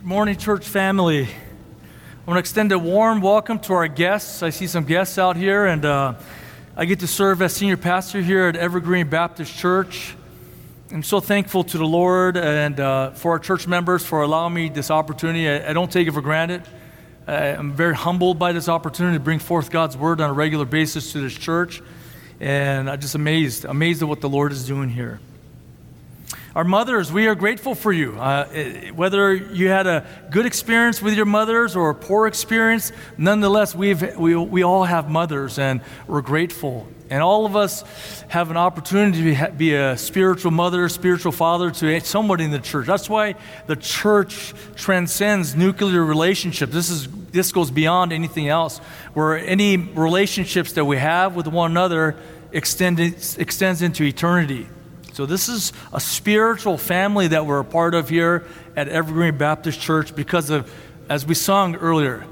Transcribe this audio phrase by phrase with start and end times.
[0.00, 1.24] Good morning, church family.
[1.24, 1.28] I
[2.26, 4.42] want to extend a warm welcome to our guests.
[4.42, 6.14] I see some guests out here, and uh,
[6.74, 10.16] I get to serve as senior pastor here at Evergreen Baptist Church.
[10.90, 14.70] I'm so thankful to the Lord and uh, for our church members for allowing me
[14.70, 15.46] this opportunity.
[15.46, 16.62] I, I don't take it for granted.
[17.26, 21.12] I'm very humbled by this opportunity to bring forth God's word on a regular basis
[21.12, 21.82] to this church,
[22.40, 25.20] and I'm just amazed, amazed at what the Lord is doing here.
[26.56, 28.18] Our mothers, we are grateful for you.
[28.18, 28.44] Uh,
[28.92, 34.16] whether you had a good experience with your mothers or a poor experience, nonetheless, we've,
[34.16, 36.88] we, we all have mothers and we're grateful.
[37.08, 37.84] And all of us
[38.28, 42.84] have an opportunity to be a spiritual mother, spiritual father to somebody in the church.
[42.84, 43.36] That's why
[43.68, 46.72] the church transcends nuclear relationships.
[46.72, 48.78] This, is, this goes beyond anything else,
[49.14, 52.16] where any relationships that we have with one another
[52.50, 54.66] extend, extends into eternity.
[55.12, 58.46] So, this is a spiritual family that we're a part of here
[58.76, 60.72] at Evergreen Baptist Church because of,
[61.08, 62.24] as we sung earlier,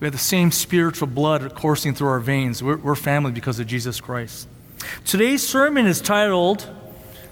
[0.00, 2.62] we have the same spiritual blood coursing through our veins.
[2.62, 4.48] We're, we're family because of Jesus Christ.
[5.06, 6.68] Today's sermon is titled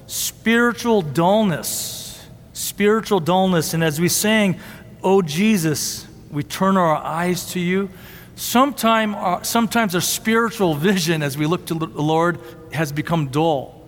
[0.06, 2.26] Spiritual Dullness.
[2.54, 3.74] Spiritual Dullness.
[3.74, 4.58] And as we sang,
[5.02, 7.90] Oh Jesus, we turn our eyes to you.
[8.36, 12.38] Sometime, uh, sometimes our spiritual vision as we look to the Lord
[12.72, 13.81] has become dull.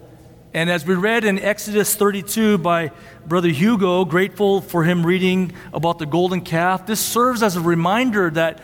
[0.55, 2.93] And as we read in Exodus 32 by
[3.27, 8.31] Brother Hugo, grateful for him reading about the golden calf, this serves as a reminder
[8.31, 8.63] that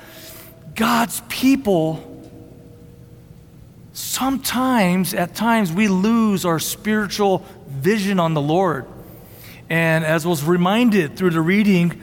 [0.77, 2.31] God's people,
[3.93, 8.87] sometimes, at times, we lose our spiritual vision on the Lord.
[9.69, 12.01] And as was reminded through the reading,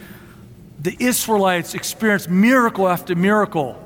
[0.78, 3.82] the Israelites experienced miracle after miracle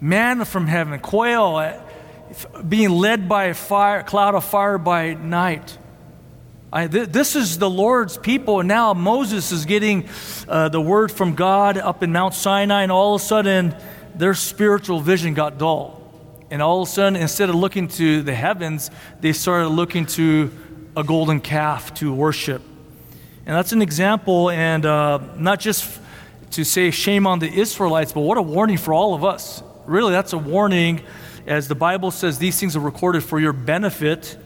[0.00, 1.58] manna from heaven, quail
[2.68, 5.78] being led by a fire, cloud of fire by night.
[6.72, 10.08] I, th- this is the Lord's people, and now Moses is getting
[10.48, 13.74] uh, the word from God up in Mount Sinai, and all of a sudden,
[14.14, 16.02] their spiritual vision got dull.
[16.50, 18.90] And all of a sudden, instead of looking to the heavens,
[19.20, 20.52] they started looking to
[20.96, 22.62] a golden calf to worship.
[23.46, 26.00] And that's an example, and uh, not just
[26.52, 29.62] to say shame on the Israelites, but what a warning for all of us.
[29.86, 31.00] Really, that's a warning
[31.46, 34.36] as the Bible says these things are recorded for your benefit,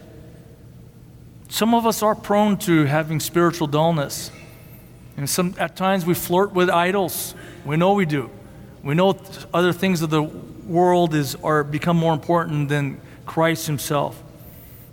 [1.48, 4.30] some of us are prone to having spiritual dullness.
[5.16, 7.34] And some, at times we flirt with idols.
[7.64, 8.30] We know we do.
[8.82, 9.18] We know
[9.52, 14.22] other things of the world is, are become more important than Christ Himself.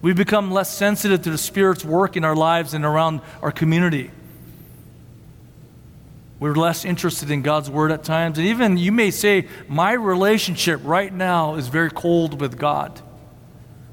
[0.02, 4.12] We've become less sensitive to the Spirit's work in our lives and around our community.
[6.40, 8.38] We're less interested in God's word at times.
[8.38, 13.02] And even you may say, my relationship right now is very cold with God.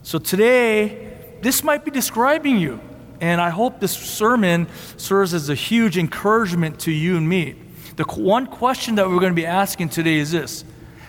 [0.03, 2.81] So today, this might be describing you.
[3.21, 4.66] And I hope this sermon
[4.99, 7.55] serves as a huge encouragement to you and me.
[7.97, 10.65] The one question that we're going to be asking today is this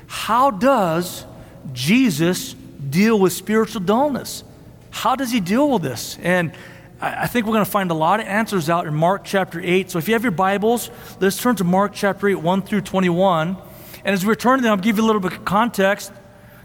[0.07, 1.25] How does
[1.73, 4.44] Jesus deal with spiritual dullness?
[4.91, 6.17] How does he deal with this?
[6.22, 6.53] And
[7.02, 9.92] I think we're going to find a lot of answers out in Mark chapter 8.
[9.92, 10.90] So if you have your Bibles,
[11.20, 13.58] let's turn to Mark chapter 8, 1 through 21.
[14.06, 16.14] And as we return to them, I'll give you a little bit of context.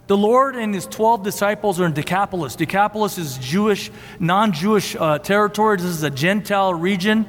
[0.07, 2.55] The Lord and his 12 disciples are in Decapolis.
[2.55, 5.79] Decapolis is Jewish, non Jewish uh, territory.
[5.79, 7.27] This is a Gentile region.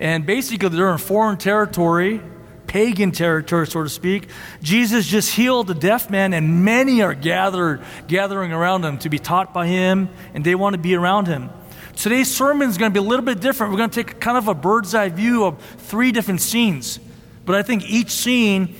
[0.00, 2.20] And basically, they're in foreign territory,
[2.66, 4.28] pagan territory, so to speak.
[4.60, 9.20] Jesus just healed a deaf man, and many are gathered, gathering around him to be
[9.20, 11.50] taught by him, and they want to be around him.
[11.96, 13.72] Today's sermon is going to be a little bit different.
[13.72, 16.98] We're going to take kind of a bird's eye view of three different scenes.
[17.46, 18.74] But I think each scene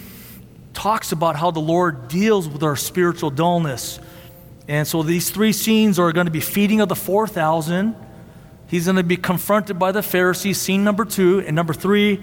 [0.73, 4.01] talks about how the Lord deals with our spiritual dullness.
[4.67, 7.95] And so these three scenes are going to be feeding of the 4,000.
[8.67, 11.41] He's going to be confronted by the Pharisees, scene number two.
[11.41, 12.23] And number three,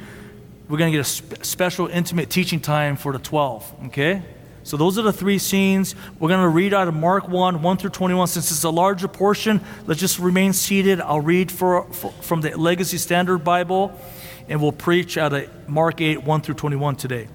[0.68, 3.86] we're going to get a spe- special, intimate teaching time for the 12.
[3.88, 4.24] Okay?
[4.64, 5.96] So those are the three scenes.
[6.20, 8.28] We're going to read out of Mark 1, 1 through 21.
[8.28, 11.02] Since it's a larger portion, let's just remain seated.
[11.02, 13.98] I'll read for, for, from the Legacy Standard Bible,
[14.48, 17.28] and we'll preach out of Mark 8, 1 through 21 today.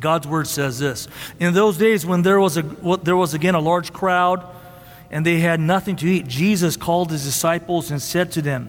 [0.00, 1.06] God's word says this
[1.38, 2.62] In those days, when there was, a,
[3.02, 4.44] there was again a large crowd,
[5.10, 8.68] and they had nothing to eat, Jesus called his disciples and said to them,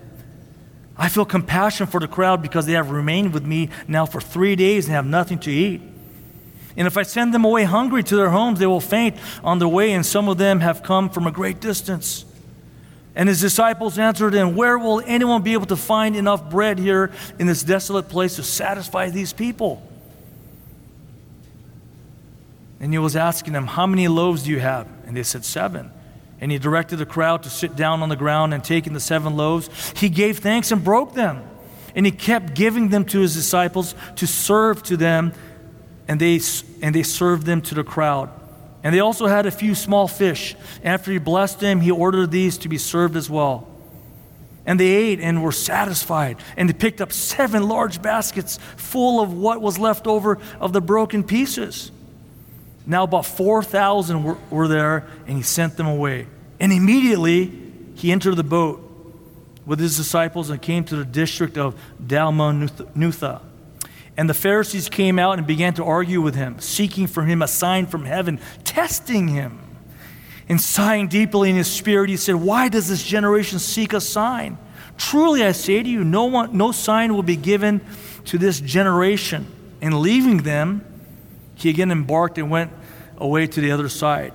[0.95, 4.55] I feel compassion for the crowd because they have remained with me now for three
[4.55, 5.81] days and have nothing to eat.
[6.75, 9.67] And if I send them away hungry to their homes, they will faint on the
[9.67, 12.25] way, and some of them have come from a great distance.
[13.15, 17.11] And his disciples answered him, Where will anyone be able to find enough bread here
[17.37, 19.87] in this desolate place to satisfy these people?
[22.79, 24.87] And he was asking them, How many loaves do you have?
[25.05, 25.91] And they said, Seven.
[26.41, 29.37] And he directed the crowd to sit down on the ground, and taking the seven
[29.37, 31.41] loaves, he gave thanks and broke them
[31.95, 35.31] And he kept giving them to his disciples to serve to them,
[36.07, 36.39] and they,
[36.81, 38.29] and they served them to the crowd.
[38.83, 40.55] And they also had a few small fish.
[40.83, 43.67] After he blessed them, he ordered these to be served as well.
[44.65, 46.37] And they ate and were satisfied.
[46.57, 50.81] And they picked up seven large baskets full of what was left over of the
[50.81, 51.91] broken pieces.
[52.85, 56.27] Now, about 4,000 were, were there, and he sent them away.
[56.59, 57.51] And immediately
[57.95, 58.81] he entered the boat
[59.65, 63.41] with his disciples and came to the district of Dalmanutha.
[64.15, 67.47] And the Pharisees came out and began to argue with him, seeking from him a
[67.47, 69.59] sign from heaven, testing him.
[70.47, 74.57] And sighing deeply in his spirit, he said, Why does this generation seek a sign?
[74.97, 77.81] Truly I say to you, no, one, no sign will be given
[78.25, 79.47] to this generation.
[79.81, 80.85] And leaving them,
[81.55, 82.71] he again embarked and went
[83.17, 84.33] away to the other side.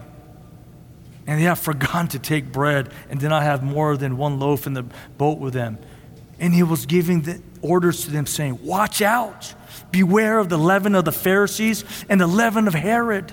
[1.27, 4.67] And they have forgotten to take bread and did not have more than one loaf
[4.67, 4.85] in the
[5.17, 5.79] boat with them.
[6.41, 9.55] And he was giving the orders to them, saying, Watch out,
[9.91, 13.33] beware of the leaven of the Pharisees and the leaven of Herod.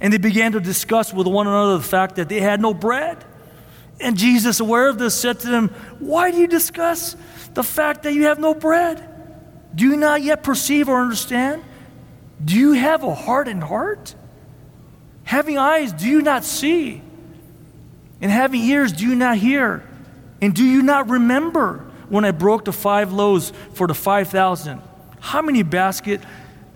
[0.00, 3.24] And they began to discuss with one another the fact that they had no bread.
[4.00, 7.16] And Jesus, aware of this, said to them, Why do you discuss
[7.54, 9.08] the fact that you have no bread?
[9.74, 11.62] Do you not yet perceive or understand?
[12.44, 14.14] Do you have a hardened heart?
[15.24, 17.02] Having eyes, do you not see?
[18.20, 19.82] And having ears, do you not hear?
[20.40, 24.80] And do you not remember when I broke the five loaves for the 5,000?
[25.20, 26.20] How many basket,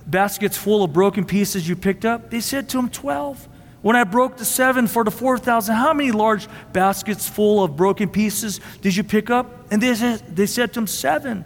[0.07, 2.31] baskets full of broken pieces you picked up?
[2.31, 3.49] They said to him, 12.
[3.81, 8.09] When I broke the seven for the 4,000, how many large baskets full of broken
[8.09, 9.71] pieces did you pick up?
[9.71, 11.45] And they said, they said to him, Seven.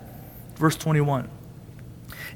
[0.56, 1.29] Verse 21.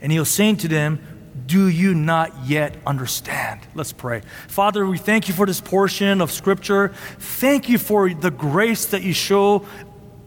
[0.03, 1.01] And he was saying to them,
[1.47, 3.61] do you not yet understand?
[3.75, 4.23] Let's pray.
[4.49, 6.89] Father, we thank you for this portion of Scripture.
[7.19, 9.67] Thank you for the grace that you show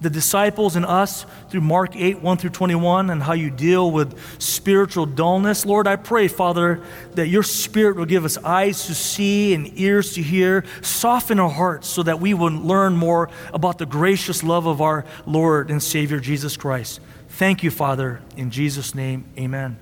[0.02, 4.18] the disciples and us through Mark 8, 1 through 21, and how you deal with
[4.42, 5.66] spiritual dullness.
[5.66, 6.82] Lord, I pray, Father,
[7.16, 11.50] that your Spirit will give us eyes to see and ears to hear, soften our
[11.50, 15.82] hearts so that we will learn more about the gracious love of our Lord and
[15.82, 17.00] Savior Jesus Christ.
[17.30, 18.22] Thank you, Father.
[18.36, 19.78] In Jesus' name, amen.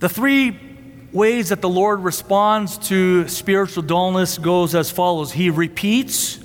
[0.00, 0.58] The three
[1.12, 5.32] ways that the Lord responds to spiritual dullness goes as follows.
[5.32, 6.38] He repeats,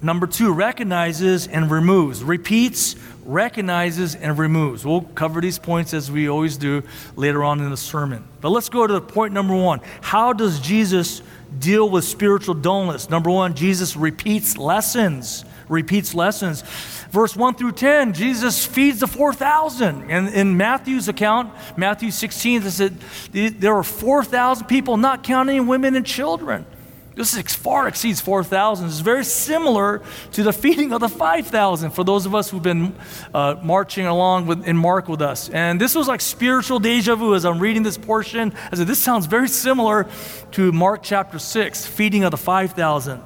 [0.00, 2.22] number 2 recognizes and removes.
[2.22, 4.84] Repeats, recognizes and removes.
[4.84, 6.82] We'll cover these points as we always do
[7.16, 8.24] later on in the sermon.
[8.40, 9.80] But let's go to point number 1.
[10.00, 11.22] How does Jesus
[11.58, 13.10] deal with spiritual dullness?
[13.10, 15.44] Number 1, Jesus repeats lessons.
[15.68, 16.64] Repeats lessons
[17.12, 20.10] verse 1 through 10, Jesus feeds the 4,000.
[20.10, 22.98] And in Matthew's account, Matthew 16, it said
[23.32, 26.66] there were 4,000 people, not counting women and children.
[27.14, 28.86] This far exceeds 4,000.
[28.86, 32.94] It's very similar to the feeding of the 5,000 for those of us who've been
[33.34, 35.48] uh, marching along with, in Mark with us.
[35.50, 38.54] And this was like spiritual deja vu as I'm reading this portion.
[38.70, 40.08] I said, this sounds very similar
[40.52, 43.12] to Mark chapter 6, feeding of the 5,000.
[43.12, 43.22] I'm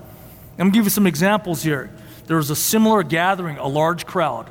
[0.57, 1.91] going to give you some examples here
[2.27, 4.51] there was a similar gathering, a large crowd,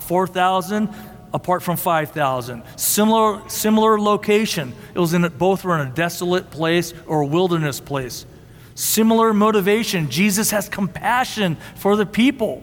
[0.00, 0.88] 4,000
[1.32, 2.62] apart from 5,000.
[2.76, 4.72] Similar, similar location.
[4.94, 8.26] It was in both were in a desolate place or a wilderness place.
[8.76, 10.10] Similar motivation.
[10.10, 12.62] Jesus has compassion for the people.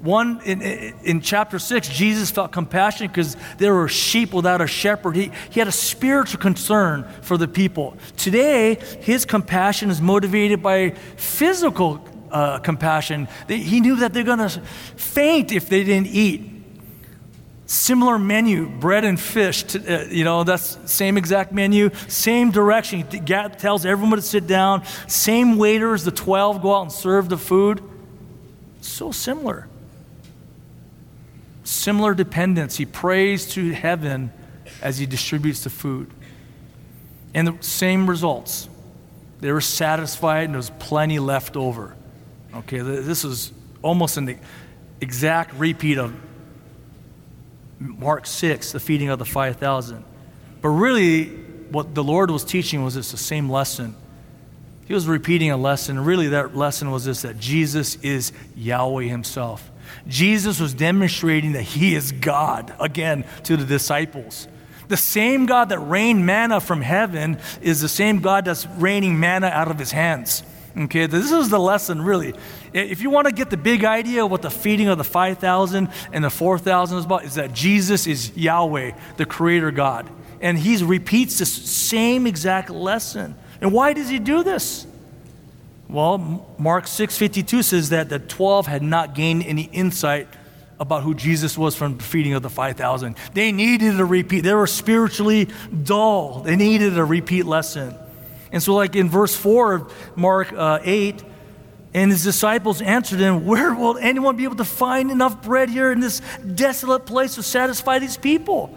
[0.00, 5.14] One in, in chapter 6, Jesus felt compassion because there were sheep without a shepherd.
[5.14, 7.98] He, he had a spiritual concern for the people.
[8.16, 13.28] Today, his compassion is motivated by physical uh, compassion.
[13.46, 14.48] He knew that they're going to
[14.96, 16.59] faint if they didn't eat.
[17.70, 19.62] Similar menu, bread and fish.
[19.62, 23.04] To, uh, you know, that's same exact menu, same direction.
[23.08, 24.82] He tells everyone to sit down.
[25.06, 27.80] Same waiters, the 12 go out and serve the food.
[28.80, 29.68] So similar.
[31.62, 32.76] Similar dependence.
[32.76, 34.32] He prays to heaven
[34.82, 36.10] as he distributes the food.
[37.34, 38.68] And the same results.
[39.38, 41.94] They were satisfied and there was plenty left over.
[42.52, 44.40] Okay, this is almost an
[45.00, 46.12] exact repeat of
[47.80, 50.04] Mark 6, the feeding of the 5,000.
[50.60, 51.28] But really,
[51.70, 53.96] what the Lord was teaching was this the same lesson.
[54.86, 55.98] He was repeating a lesson.
[56.04, 59.70] Really, that lesson was this that Jesus is Yahweh Himself.
[60.06, 64.46] Jesus was demonstrating that He is God, again, to the disciples.
[64.88, 69.46] The same God that rained manna from heaven is the same God that's raining manna
[69.46, 70.42] out of His hands.
[70.76, 72.34] Okay, this is the lesson really.
[72.72, 75.88] If you want to get the big idea of what the feeding of the 5,000
[76.12, 80.08] and the 4,000 is about, is that Jesus is Yahweh, the Creator God.
[80.40, 83.34] And he repeats this same exact lesson.
[83.60, 84.86] And why does he do this?
[85.88, 90.28] Well, Mark 6:52 says that the 12 had not gained any insight
[90.78, 93.16] about who Jesus was from the feeding of the 5,000.
[93.34, 94.42] They needed a repeat.
[94.42, 95.48] They were spiritually
[95.82, 96.40] dull.
[96.40, 97.94] They needed a repeat lesson.
[98.52, 101.24] And so, like in verse 4 of Mark uh, 8,
[101.92, 105.90] and his disciples answered him, Where will anyone be able to find enough bread here
[105.90, 106.20] in this
[106.54, 108.76] desolate place to satisfy these people?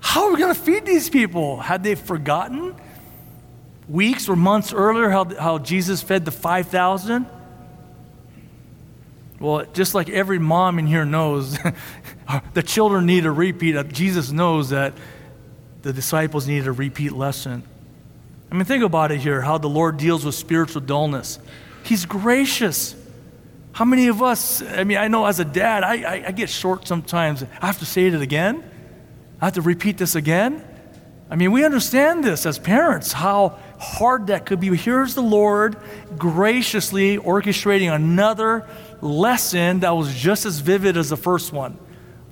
[0.00, 1.58] How are we going to feed these people?
[1.58, 2.74] Had they forgotten
[3.88, 7.26] weeks or months earlier how, how Jesus fed the 5,000?
[9.38, 11.56] Well, just like every mom in here knows,
[12.54, 13.88] the children need a repeat.
[13.92, 14.94] Jesus knows that
[15.82, 17.62] the disciples needed a repeat lesson.
[18.52, 21.38] I mean, think about it here how the Lord deals with spiritual dullness.
[21.84, 22.94] He's gracious.
[23.72, 26.50] How many of us, I mean, I know as a dad, I, I, I get
[26.50, 27.42] short sometimes.
[27.42, 28.62] I have to say it again.
[29.40, 30.62] I have to repeat this again.
[31.30, 34.76] I mean, we understand this as parents, how hard that could be.
[34.76, 35.78] Here's the Lord
[36.18, 38.68] graciously orchestrating another
[39.00, 41.78] lesson that was just as vivid as the first one.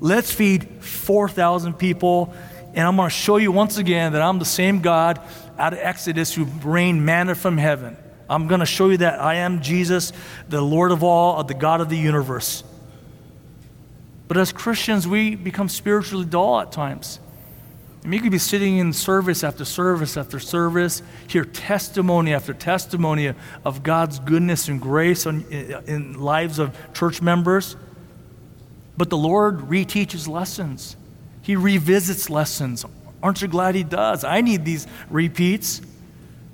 [0.00, 2.34] Let's feed 4,000 people.
[2.72, 5.20] And I'm going to show you once again that I'm the same God
[5.61, 7.97] out of Exodus who rained manna from heaven.
[8.29, 10.12] I'm going to show you that I am Jesus,
[10.49, 12.64] the Lord of all, the God of the universe.
[14.29, 17.19] But as Christians, we become spiritually dull at times.
[18.02, 22.55] I mean, you could be sitting in service after service after service, hear testimony after
[22.55, 25.45] testimony of God's goodness and grace in,
[25.87, 27.76] in lives of church members.
[28.97, 30.97] But the Lord reteaches lessons.
[31.43, 32.87] He revisits lessons.
[33.22, 34.24] Aren't you glad He does?
[34.24, 35.82] I need these repeats.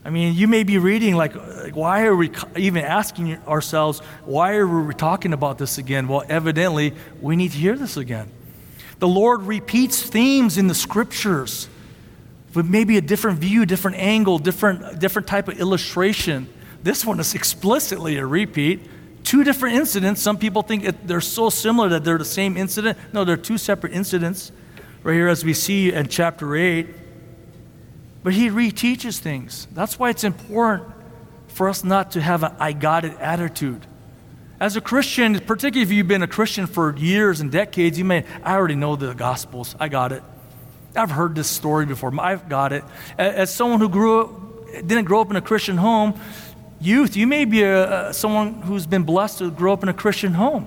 [0.05, 4.55] I mean, you may be reading, like, like, why are we even asking ourselves, why
[4.55, 6.07] are we talking about this again?
[6.07, 8.31] Well, evidently, we need to hear this again.
[9.01, 11.69] The Lord repeats themes in the scriptures
[12.55, 16.49] with maybe a different view, different angle, different, different type of illustration.
[16.83, 18.89] This one is explicitly a repeat.
[19.25, 20.23] Two different incidents.
[20.23, 22.97] Some people think they're so similar that they're the same incident.
[23.13, 24.53] No, they're two separate incidents,
[25.07, 26.89] right here as we see in chapter 8.
[28.25, 29.69] But he reteaches things.
[29.73, 30.89] That's why it's important
[31.47, 33.87] for us not to have an I got it attitude.
[34.59, 38.25] As a Christian, particularly if you've been a Christian for years and decades, you may,
[38.43, 39.77] I already know the Gospels.
[39.79, 40.25] I got it.
[40.97, 42.13] I've heard this story before.
[42.21, 42.83] I've got it.
[43.17, 44.31] As someone who grew up,
[44.89, 46.19] didn't grow up in a Christian home,
[46.81, 50.33] youth, you may be a, someone who's been blessed to grow up in a Christian
[50.33, 50.67] home.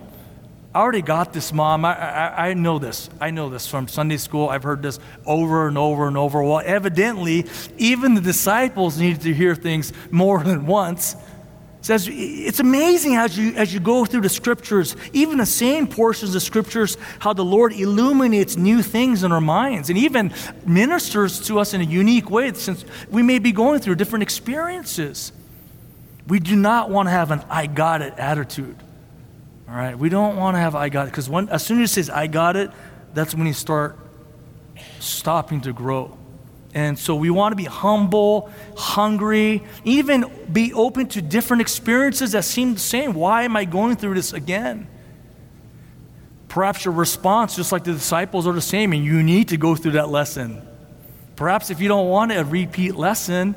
[0.73, 1.83] I already got this, Mom.
[1.83, 3.09] I, I, I, know this.
[3.19, 4.49] I know this from Sunday school.
[4.49, 6.43] I've heard this over and over and over.
[6.43, 7.47] Well, evidently,
[7.79, 11.15] even the disciples needed to hear things more than once
[11.81, 16.35] says it's amazing as you as you go through the scriptures even the same portions
[16.35, 20.33] of scriptures how the lord illuminates new things in our minds and even
[20.65, 25.31] ministers to us in a unique way since we may be going through different experiences
[26.27, 28.75] we do not want to have an i got it attitude
[29.69, 31.93] all right we don't want to have i got it because as soon as it
[31.93, 32.71] says i got it
[33.13, 33.97] that's when you start
[34.99, 36.17] stopping to grow
[36.73, 42.45] and so we want to be humble, hungry, even be open to different experiences that
[42.45, 43.13] seem the same.
[43.13, 44.87] Why am I going through this again?
[46.47, 49.75] Perhaps your response, just like the disciples, are the same, and you need to go
[49.75, 50.61] through that lesson.
[51.35, 53.55] Perhaps if you don't want a repeat lesson,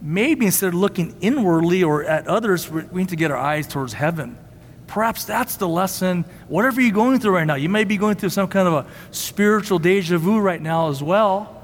[0.00, 3.92] maybe instead of looking inwardly or at others, we need to get our eyes towards
[3.92, 4.38] heaven.
[4.90, 7.54] Perhaps that's the lesson, whatever you're going through right now.
[7.54, 11.00] You may be going through some kind of a spiritual deja vu right now as
[11.00, 11.62] well.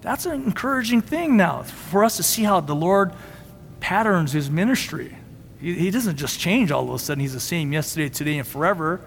[0.00, 3.12] That's an encouraging thing now for us to see how the Lord
[3.80, 5.14] patterns his ministry.
[5.60, 8.48] He, he doesn't just change all of a sudden, he's the same yesterday, today, and
[8.48, 9.02] forever.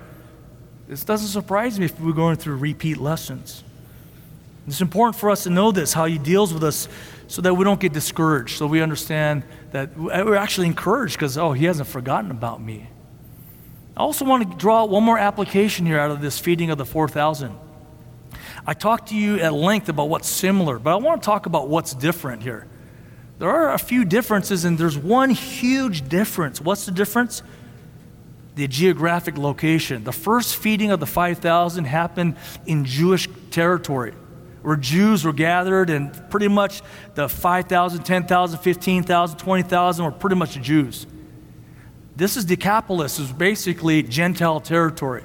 [0.88, 3.64] This doesn't surprise me if we're going through repeat lessons.
[4.68, 6.88] It's important for us to know this, how he deals with us,
[7.26, 9.42] so that we don't get discouraged, so we understand
[9.72, 12.88] that we're actually encouraged because, oh, he hasn't forgotten about me.
[14.00, 16.86] I also want to draw one more application here out of this feeding of the
[16.86, 17.54] 4,000.
[18.66, 21.68] I talked to you at length about what's similar, but I want to talk about
[21.68, 22.66] what's different here.
[23.40, 26.62] There are a few differences, and there's one huge difference.
[26.62, 27.44] What's the difference?
[28.56, 30.06] The geographic location.
[30.06, 34.14] The first feeding of the 5,000 happened in Jewish territory,
[34.62, 36.82] where Jews were gathered, and pretty much
[37.16, 41.06] the 5,000, 10,000, 15,000, 20,000 were pretty much Jews.
[42.20, 45.24] This is Decapolis, is basically Gentile territory.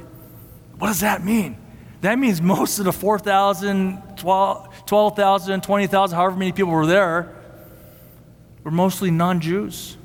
[0.79, 1.57] What does that mean?
[2.03, 7.35] That means most of the 4,000, 12,000, 20,000, however many people were there,
[8.63, 9.97] were mostly non Jews,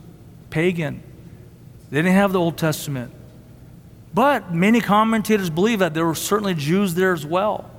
[0.50, 1.03] pagan.
[1.91, 3.13] They didn't have the Old Testament.
[4.12, 7.69] But many commentators believe that there were certainly Jews there as well.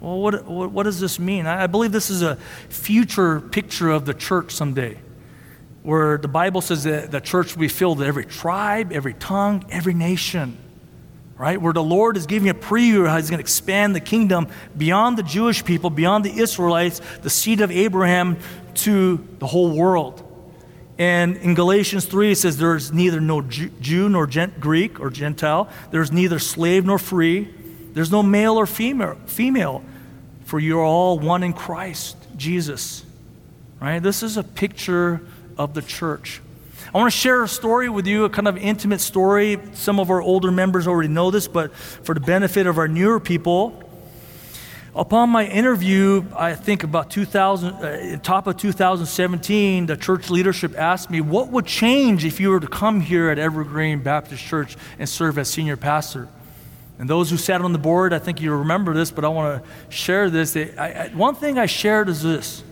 [0.00, 1.46] Well, what, what, what does this mean?
[1.46, 2.36] I, I believe this is a
[2.70, 4.98] future picture of the church someday,
[5.86, 9.64] where the Bible says that the church will be filled with every tribe, every tongue,
[9.70, 10.58] every nation.
[11.38, 11.62] right?
[11.62, 14.48] Where the Lord is giving a preview of how he's going to expand the kingdom
[14.76, 18.36] beyond the Jewish people, beyond the Israelites, the seed of Abraham,
[18.74, 20.24] to the whole world.
[20.98, 26.10] And in Galatians 3, it says, There's neither no Jew nor Greek or Gentile, there's
[26.10, 27.48] neither slave nor free,
[27.92, 29.84] there's no male or female, female
[30.46, 33.04] for you're all one in Christ, Jesus.
[33.80, 34.02] Right?
[34.02, 35.20] This is a picture
[35.58, 36.40] of the church.
[36.94, 39.58] I want to share a story with you, a kind of intimate story.
[39.72, 43.18] Some of our older members already know this, but for the benefit of our newer
[43.18, 43.82] people,
[44.94, 51.10] upon my interview, I think about 2000, uh, top of 2017, the church leadership asked
[51.10, 55.08] me, "What would change if you were to come here at Evergreen Baptist Church and
[55.08, 56.28] serve as senior pastor?"
[56.98, 59.62] And those who sat on the board, I think you remember this, but I want
[59.62, 60.56] to share this.
[60.56, 62.62] I, I, one thing I shared is this.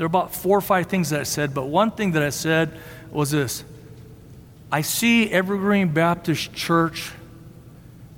[0.00, 2.30] There are about four or five things that I said, but one thing that I
[2.30, 2.72] said
[3.10, 3.64] was this
[4.72, 7.12] I see Evergreen Baptist Church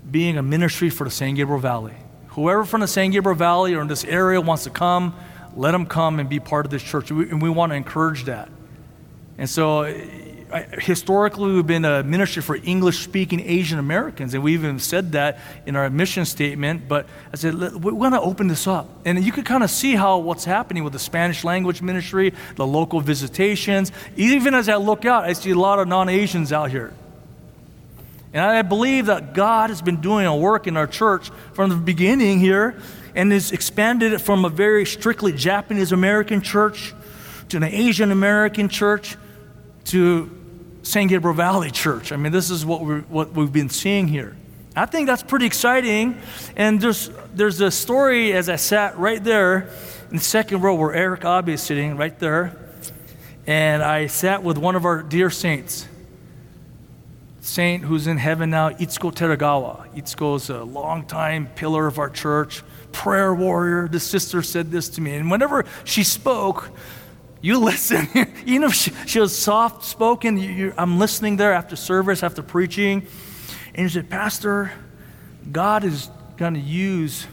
[0.09, 1.95] being a ministry for the San Gabriel Valley.
[2.29, 5.13] Whoever from the San Gabriel Valley or in this area wants to come,
[5.57, 7.11] let them come and be part of this church.
[7.11, 8.49] And we want to encourage that.
[9.37, 9.83] And so
[10.79, 15.39] historically, we've been a ministry for English speaking Asian Americans, and we even said that
[15.67, 16.89] in our mission statement.
[16.89, 18.89] But I said, we're going to open this up.
[19.05, 22.67] And you could kind of see how what's happening with the Spanish language ministry, the
[22.67, 23.93] local visitations.
[24.17, 26.93] Even as I look out, I see a lot of non Asians out here.
[28.33, 31.77] And I believe that God has been doing a work in our church from the
[31.77, 32.77] beginning here
[33.15, 36.95] and has expanded it from a very strictly Japanese American church
[37.51, 39.17] to an Asian American church
[39.85, 40.31] to
[40.83, 42.13] San Gabriel Valley Church.
[42.13, 44.37] I mean, this is what, we what we've been seeing here.
[44.75, 46.21] I think that's pretty exciting.
[46.57, 49.69] And there's, there's a story as I sat right there
[50.11, 52.57] in the second row where Eric Abe is sitting right there.
[53.47, 55.87] And I sat with one of our dear saints,
[57.41, 59.93] saint who's in heaven now, Itsuko Teragawa.
[59.95, 62.63] Itsuko is a longtime pillar of our church,
[62.93, 63.89] prayer warrior.
[63.89, 65.15] The sister said this to me.
[65.17, 66.71] And whenever she spoke,
[67.43, 68.09] you listen.
[68.47, 70.73] Even if she, she was soft spoken.
[70.79, 73.07] I'm listening there after service, after preaching.
[73.75, 74.73] And she said, Pastor,
[75.51, 77.27] God is going to use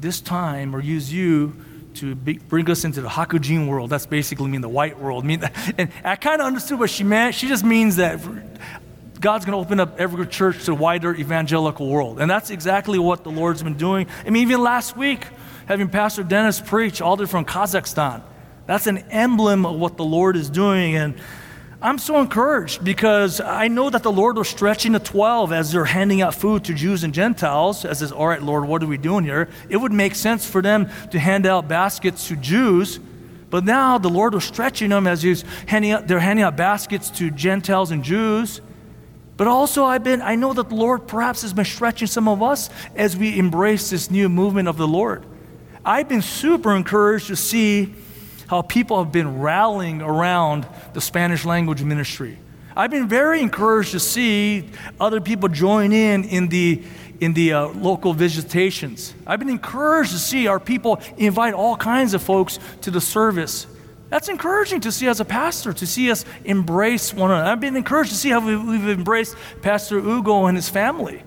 [0.00, 1.54] this time or use you
[1.94, 3.90] to be, bring us into the Hakujin world.
[3.90, 5.24] That's basically mean the white world.
[5.24, 5.42] I mean,
[5.78, 7.34] and I kind of understood what she meant.
[7.34, 8.20] She just means that
[9.20, 12.20] God's going to open up every church to the wider evangelical world.
[12.20, 14.06] And that's exactly what the Lord's been doing.
[14.26, 15.26] I mean, even last week,
[15.66, 18.22] having Pastor Dennis preach all the way from Kazakhstan.
[18.72, 20.96] That's an emblem of what the Lord is doing.
[20.96, 21.14] And
[21.82, 25.84] I'm so encouraged because I know that the Lord was stretching the 12 as they're
[25.84, 27.84] handing out food to Jews and Gentiles.
[27.84, 29.50] As says, all right, Lord, what are we doing here?
[29.68, 32.98] It would make sense for them to hand out baskets to Jews.
[33.50, 37.10] But now the Lord was stretching them as he's handing out, they're handing out baskets
[37.18, 38.62] to Gentiles and Jews.
[39.36, 42.42] But also, I've been, I know that the Lord perhaps has been stretching some of
[42.42, 45.26] us as we embrace this new movement of the Lord.
[45.84, 47.96] I've been super encouraged to see
[48.48, 52.38] how people have been rallying around the Spanish language ministry.
[52.76, 56.82] I've been very encouraged to see other people join in in the,
[57.20, 59.14] in the uh, local visitations.
[59.26, 63.66] I've been encouraged to see our people invite all kinds of folks to the service.
[64.08, 67.50] That's encouraging to see as a pastor, to see us embrace one another.
[67.50, 71.22] I've been encouraged to see how we've embraced Pastor Ugo and his family.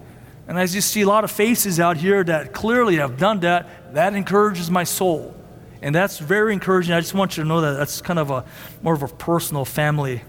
[0.48, 3.94] And as you see a lot of faces out here that clearly have done that,
[3.96, 5.36] that encourages my soul.
[5.86, 6.96] And that's very encouraging.
[6.96, 8.44] I just want you to know that that's kind of a
[8.82, 10.24] more of a personal family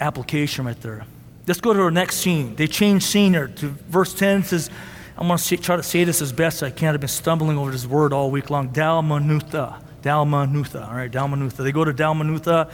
[0.00, 1.06] application right there.
[1.46, 2.56] Let's go to our next scene.
[2.56, 4.42] They change scene here to verse 10.
[4.42, 4.68] Says,
[5.16, 6.92] I'm going to try to say this as best I can.
[6.92, 8.70] I've been stumbling over this word all week long.
[8.70, 9.80] Dalmanutha.
[10.02, 10.88] Dalmanutha.
[10.88, 11.58] All right, Dalmanutha.
[11.58, 12.68] They go to Dalmanutha.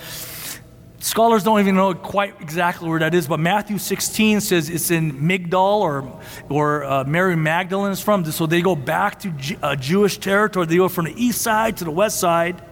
[1.02, 5.12] Scholars don't even know quite exactly where that is, but Matthew 16 says it's in
[5.12, 8.22] Migdal or, or uh, Mary Magdalene is from.
[8.26, 10.66] So they go back to G- uh, Jewish territory.
[10.66, 12.62] They go from the east side to the west side.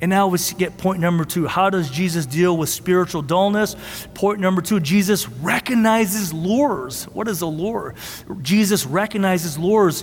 [0.00, 1.46] And now we get point number two.
[1.46, 3.76] How does Jesus deal with spiritual dullness?
[4.14, 7.04] Point number two Jesus recognizes lures.
[7.04, 7.94] What is a lure?
[8.40, 10.02] Jesus recognizes lures.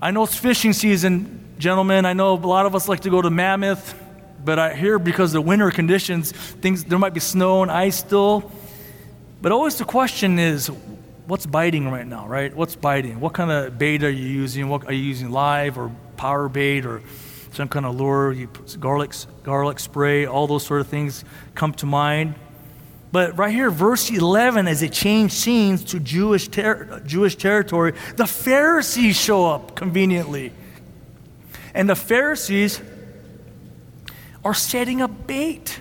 [0.00, 2.06] I know it's fishing season, gentlemen.
[2.06, 4.00] I know a lot of us like to go to Mammoth
[4.44, 8.52] but I hear because the winter conditions, things there might be snow and ice still.
[9.40, 10.70] But always the question is,
[11.26, 12.54] what's biting right now, right?
[12.54, 13.20] What's biting?
[13.20, 14.68] What kind of bait are you using?
[14.68, 17.02] What are you using live or power bait or
[17.52, 18.32] some kind of lure?
[18.32, 22.34] You garlic garlic spray, all those sort of things come to mind.
[23.12, 28.26] But right here, verse 11, as it changed scenes to Jewish, ter- Jewish territory, the
[28.26, 30.52] Pharisees show up conveniently.
[31.74, 32.80] And the Pharisees
[34.44, 35.80] are setting a bait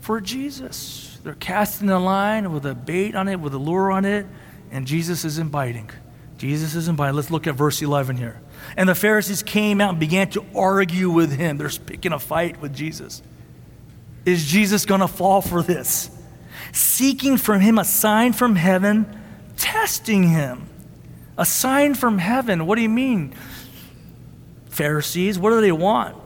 [0.00, 1.18] for Jesus.
[1.22, 4.26] They're casting a line with a bait on it, with a lure on it.
[4.70, 5.90] and Jesus isn't biting.
[6.38, 7.16] Jesus isn't biting.
[7.16, 8.40] Let's look at verse 11 here.
[8.76, 11.56] And the Pharisees came out and began to argue with him.
[11.56, 13.22] They're picking a fight with Jesus.
[14.24, 16.10] Is Jesus going to fall for this?
[16.72, 19.06] Seeking from him a sign from heaven,
[19.56, 20.68] testing him.
[21.38, 22.66] A sign from heaven.
[22.66, 23.34] What do you mean?
[24.68, 26.16] Pharisees, what do they want?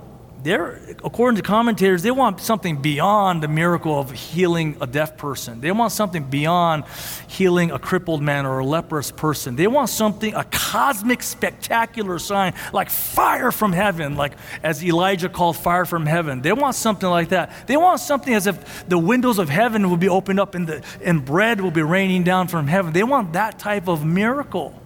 [0.42, 5.60] They're, according to commentators, they want something beyond the miracle of healing a deaf person.
[5.60, 6.84] They want something beyond
[7.28, 9.56] healing a crippled man or a leprous person.
[9.56, 15.56] They want something, a cosmic, spectacular sign, like fire from heaven, like as Elijah called
[15.58, 16.40] fire from heaven.
[16.40, 17.66] They want something like that.
[17.66, 20.82] They want something as if the windows of heaven will be opened up and, the,
[21.04, 22.94] and bread will be raining down from heaven.
[22.94, 24.80] They want that type of miracle.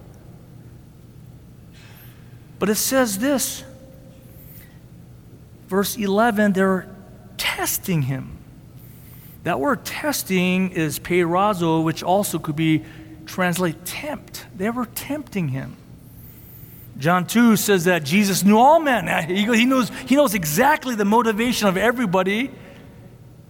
[2.59, 3.63] But it says this
[5.67, 6.87] verse 11, they're
[7.37, 8.37] testing him.
[9.43, 12.83] That word testing is peirazo, which also could be
[13.25, 14.45] translated tempt.
[14.55, 15.77] They were tempting him.
[16.97, 19.27] John 2 says that Jesus knew all men.
[19.29, 22.51] He knows, he knows exactly the motivation of everybody.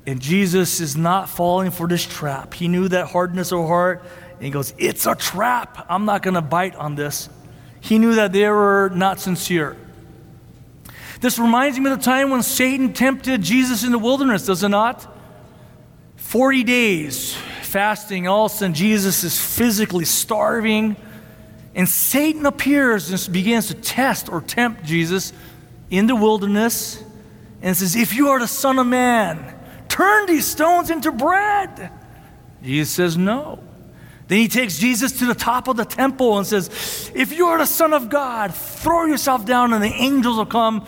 [0.08, 2.54] And Jesus is not falling for this trap.
[2.54, 4.04] He knew that hardness of heart.
[4.34, 5.86] And he goes, It's a trap.
[5.90, 7.30] I'm not going to bite on this.
[7.82, 9.78] He knew that they were not sincere.
[11.26, 14.70] This reminds me of the time when Satan tempted Jesus in the wilderness, does it
[14.70, 15.12] not?
[16.18, 17.34] 40 days
[17.64, 20.96] fasting, all of a sudden Jesus is physically starving.
[21.74, 25.34] And Satan appears and begins to test or tempt Jesus
[25.90, 27.04] in the wilderness
[27.60, 29.58] and says, If you are the Son of Man,
[29.90, 31.90] turn these stones into bread.
[32.62, 33.64] Jesus says, No.
[34.28, 37.58] Then he takes Jesus to the top of the temple and says, If you are
[37.58, 40.86] the Son of God, throw yourself down and the angels will come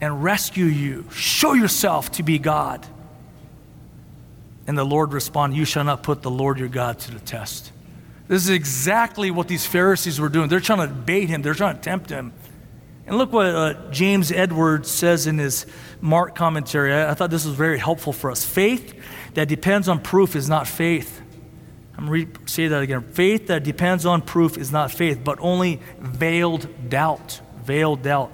[0.00, 1.06] and rescue you.
[1.10, 2.86] Show yourself to be God.
[4.66, 7.72] And the Lord responded, You shall not put the Lord your God to the test.
[8.28, 10.48] This is exactly what these Pharisees were doing.
[10.48, 12.32] They're trying to bait him, they're trying to tempt him.
[13.06, 15.64] And look what uh, James Edwards says in his
[16.00, 16.92] Mark commentary.
[16.92, 18.44] I, I thought this was very helpful for us.
[18.44, 19.00] Faith
[19.34, 21.22] that depends on proof is not faith.
[21.96, 23.02] I'm going to say that again.
[23.02, 27.40] Faith that depends on proof is not faith, but only veiled doubt.
[27.62, 28.32] Veiled doubt.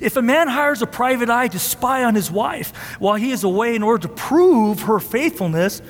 [0.00, 3.44] If a man hires a private eye to spy on his wife while he is
[3.44, 5.82] away in order to prove her faithfulness,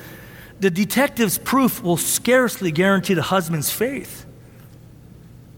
[0.59, 4.25] the detective's proof will scarcely guarantee the husband's faith.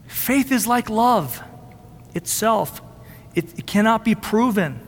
[0.06, 1.42] Faith is like love
[2.14, 2.80] itself,
[3.34, 4.80] it, it cannot be proven,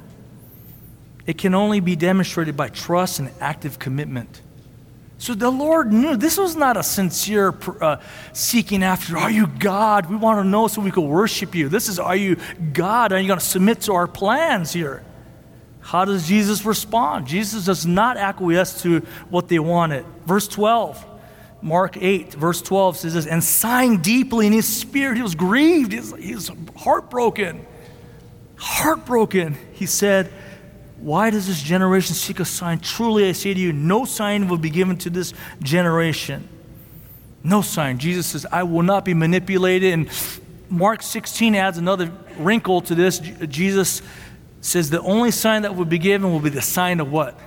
[1.27, 4.41] it can only be demonstrated by trust and active commitment.
[5.19, 7.97] So the Lord knew this was not a sincere uh,
[8.33, 10.09] seeking after, are you God?
[10.09, 11.69] We want to know so we can worship you.
[11.69, 12.37] This is, are you
[12.73, 13.13] God?
[13.13, 15.05] Are you going to submit to our plans here?
[15.81, 17.27] How does Jesus respond?
[17.27, 20.05] Jesus does not acquiesce to what they wanted.
[20.25, 21.05] Verse 12,
[21.63, 25.93] Mark 8, verse 12 says this, and sighing deeply in his spirit, he was grieved,
[25.93, 27.67] he was, he was heartbroken.
[28.57, 30.33] Heartbroken, he said,
[31.01, 32.81] why does this generation seek a sign?
[32.81, 35.33] Truly, I say to you, no sign will be given to this
[35.63, 36.49] generation.
[37.45, 37.99] No sign.
[37.99, 39.93] Jesus says, I will not be manipulated.
[39.93, 40.11] And
[40.69, 43.21] Mark 16 adds another wrinkle to this.
[43.21, 44.03] Jesus
[44.61, 47.39] says the only sign that will be given will be the sign of what?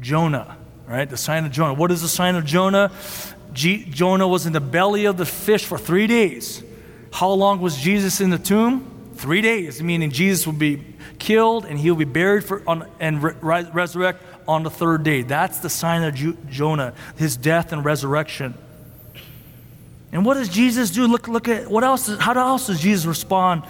[0.00, 1.08] Jonah, right?
[1.08, 1.74] The sign of Jonah.
[1.74, 2.90] What is the sign of Jonah?
[3.52, 6.62] G- Jonah was in the belly of the fish for three days.
[7.12, 8.88] How long was Jesus in the tomb?
[9.14, 10.76] Three days, meaning Jesus would be
[11.18, 15.22] killed and he'll be buried for, on, and re- resurrect on the third day.
[15.22, 18.54] That's the sign of Ju- Jonah, his death and resurrection.
[20.12, 21.06] And what does Jesus do?
[21.06, 23.64] Look, look at what else, how else does Jesus respond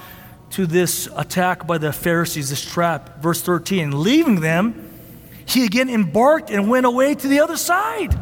[0.51, 3.23] to this attack by the Pharisees, this trap?
[3.23, 4.91] Verse 13, leaving them,
[5.47, 8.19] he again embarked and went away to the other side.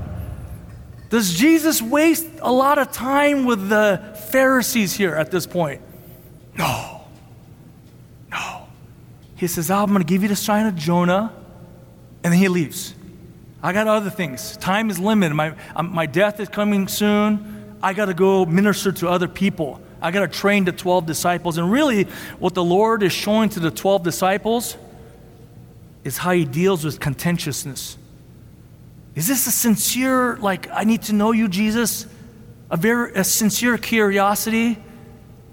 [1.09, 5.81] Does Jesus waste a lot of time with the Pharisees here at this point?
[6.57, 7.00] No.
[9.41, 11.33] He says, oh, I'm going to give you the sign of Jonah,
[12.23, 12.95] and then he leaves.
[13.63, 14.59] I got other things.
[14.59, 15.35] Time is limited.
[15.35, 17.79] My, um, my death is coming soon.
[17.83, 19.81] I got to go minister to other people.
[20.03, 21.57] I got to train the 12 disciples.
[21.57, 22.03] And really,
[22.39, 24.77] what the Lord is showing to the 12 disciples
[26.05, 27.97] is how he deals with contentiousness.
[29.15, 32.07] Is this a sincere, like, I need to know you, Jesus?
[32.71, 34.77] A very a sincere curiosity?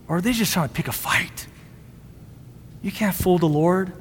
[0.09, 1.47] Or are they just trying to pick a fight?
[2.81, 3.91] You can't fool the Lord.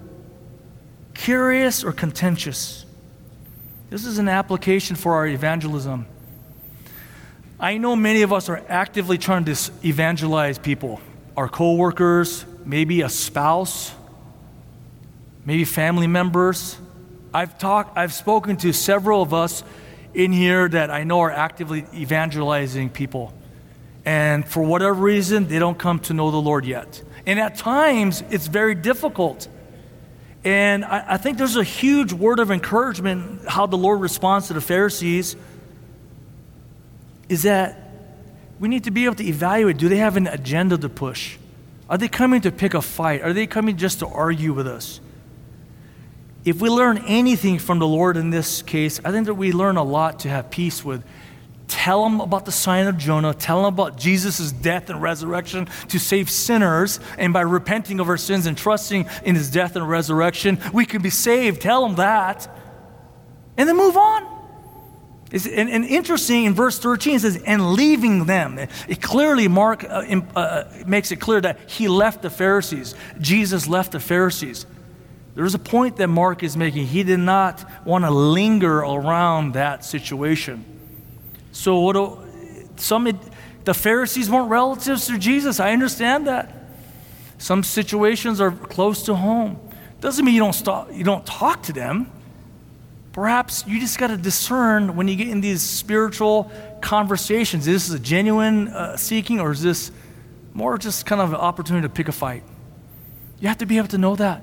[1.15, 2.85] Curious or contentious?
[3.91, 6.07] This is an application for our evangelism.
[7.59, 11.01] I know many of us are actively trying to evangelize people,
[11.37, 13.95] our coworkers, maybe a spouse,
[15.47, 16.77] maybe family members.
[17.33, 19.63] I've talked I've spoken to several of us
[20.13, 23.33] in here that I know are actively evangelizing people.
[24.05, 27.03] And for whatever reason, they don't come to know the Lord yet.
[27.27, 29.49] And at times, it's very difficult.
[30.45, 34.55] And I, I think there's a huge word of encouragement how the Lord responds to
[34.55, 35.35] the Pharisees
[37.29, 37.91] is that
[38.61, 41.37] we need to be able to evaluate do they have an agenda to push?
[41.91, 43.23] Are they coming to pick a fight?
[43.23, 45.01] Are they coming just to argue with us?
[46.45, 49.77] If we learn anything from the Lord in this case, I think that we learn
[49.77, 51.03] a lot to have peace with.
[51.69, 53.35] Tell them about the sign of Jonah.
[53.35, 57.01] Tell them about Jesus' death and resurrection to save sinners.
[57.19, 61.03] And by repenting of our sins and trusting in his death and resurrection, we can
[61.03, 61.61] be saved.
[61.61, 62.49] Tell them that.
[63.57, 64.37] And then move on.
[65.33, 68.59] And, and, interesting in verse 13 it says, and leaving them.
[68.59, 72.95] It, it clearly, Mark uh, uh, makes it clear that he left the Pharisees.
[73.19, 74.67] Jesus left the Pharisees.
[75.35, 76.87] There's a point that Mark is making.
[76.87, 80.76] He did not want to linger around that situation.
[81.57, 82.23] So, what do,
[82.77, 83.19] some,
[83.65, 85.59] the Pharisees weren't relatives to Jesus.
[85.59, 86.55] I understand that.
[87.39, 89.59] Some situations are close to home.
[90.03, 92.13] Doesn't mean you don't, stop, you don't talk to them.
[93.13, 97.67] Perhaps you just got to discern when you get in these spiritual conversations.
[97.67, 99.91] Is this a genuine uh, seeking or is this
[100.53, 102.45] more just kind of an opportunity to pick a fight?
[103.41, 104.43] You have to be able to know that.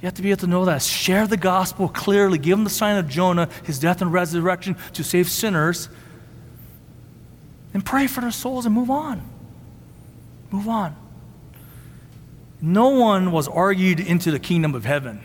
[0.00, 0.80] You have to be able to know that.
[0.82, 2.38] Share the gospel clearly.
[2.38, 5.90] Give them the sign of Jonah, his death and resurrection to save sinners.
[7.74, 9.20] And pray for their souls and move on.
[10.50, 10.96] Move on.
[12.60, 15.20] No one was argued into the kingdom of heaven.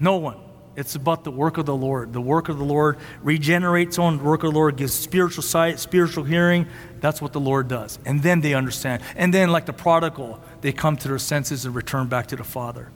[0.00, 0.36] No one.
[0.76, 2.12] It's about the work of the Lord.
[2.12, 5.80] The work of the Lord regenerates on the work of the Lord, gives spiritual sight,
[5.80, 6.66] spiritual hearing.
[7.00, 7.98] That's what the Lord does.
[8.04, 9.02] And then they understand.
[9.16, 12.44] And then, like the prodigal, they come to their senses and return back to the
[12.44, 12.90] Father.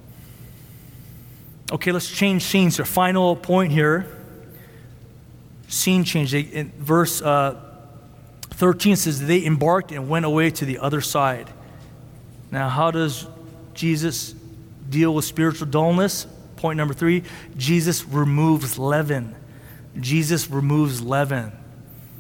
[1.73, 2.79] Okay, let's change scenes.
[2.79, 4.07] Our final point here
[5.73, 6.35] scene change.
[6.35, 7.59] in verse uh,
[8.51, 11.51] 13 says, They embarked and went away to the other side.
[12.51, 13.27] Now, how does
[13.75, 14.35] Jesus
[14.89, 16.27] deal with spiritual dullness?
[16.57, 17.25] Point number three
[17.57, 19.35] Jesus removes leaven.
[19.99, 21.53] Jesus removes leaven.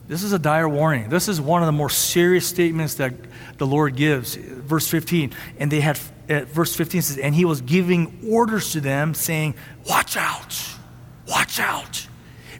[0.08, 1.08] This is a dire warning.
[1.08, 3.14] This is one of the more serious statements that
[3.58, 4.34] the Lord gives.
[4.34, 5.32] Verse 15.
[5.58, 9.54] And they had, at verse 15 says, and he was giving orders to them, saying,
[9.88, 10.60] Watch out,
[11.26, 12.06] watch out,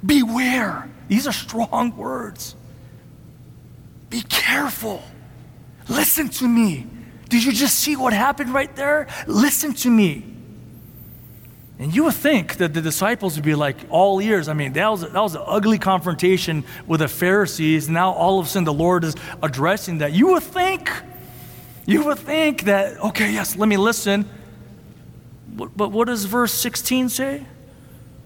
[0.05, 0.89] beware.
[1.09, 2.55] These are strong words.
[4.11, 5.03] Be careful.
[5.89, 6.87] Listen to me.
[7.29, 9.09] Did you just see what happened right there?
[9.27, 10.33] Listen to me.
[11.79, 14.49] And you would think that the disciples would be like all ears.
[14.49, 17.89] I mean, that was, that was an ugly confrontation with the Pharisees.
[17.89, 20.13] Now all of a sudden the Lord is addressing that.
[20.13, 20.91] You would think,
[21.87, 24.29] you would think that, okay, yes, let me listen.
[25.55, 27.45] But, what does verse 16 say?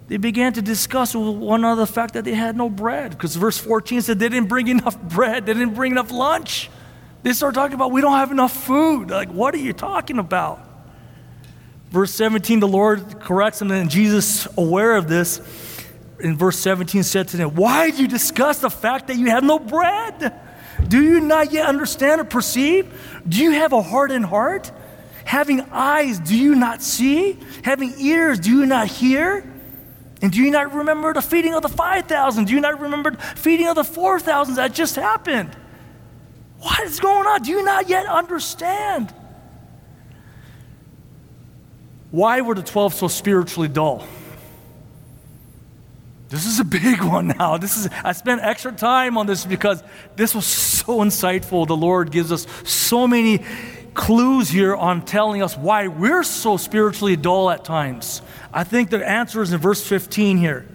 [0.09, 3.11] They began to discuss one another the fact that they had no bread.
[3.11, 6.71] Because verse 14 said they didn't bring enough bread, they didn't bring enough lunch.
[7.23, 9.11] They start talking about, we don't have enough food.
[9.11, 10.61] Like, what are you talking about?
[11.91, 15.41] Verse 17, the Lord corrects them, and Jesus, aware of this,
[16.21, 19.43] in verse 17 said to them, Why do you discuss the fact that you have
[19.43, 20.41] no bread?
[20.87, 23.21] Do you not yet understand or perceive?
[23.29, 24.71] Do you have a hardened heart?
[25.25, 27.39] Having eyes, do you not see?
[27.63, 29.53] Having ears, do you not hear?
[30.23, 32.47] And do you not remember the feeding of the 5,000?
[32.47, 35.55] Do you not remember the feeding of the 4,000 that just happened?
[36.61, 37.43] What is going on?
[37.43, 39.13] Do you not yet understand?
[42.11, 44.07] Why were the 12 so spiritually dull?
[46.29, 47.57] This is a big one now.
[47.57, 49.83] This is I spent extra time on this because
[50.17, 51.67] this was so insightful.
[51.67, 53.45] The Lord gives us so many
[53.97, 58.23] clues here on telling us why we're so spiritually dull at times.
[58.53, 60.69] I think the answer is in verse 15 here.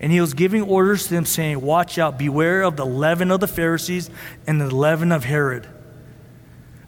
[0.00, 3.40] And he was giving orders to them, saying, Watch out, beware of the leaven of
[3.40, 4.10] the Pharisees
[4.46, 5.68] and the leaven of Herod.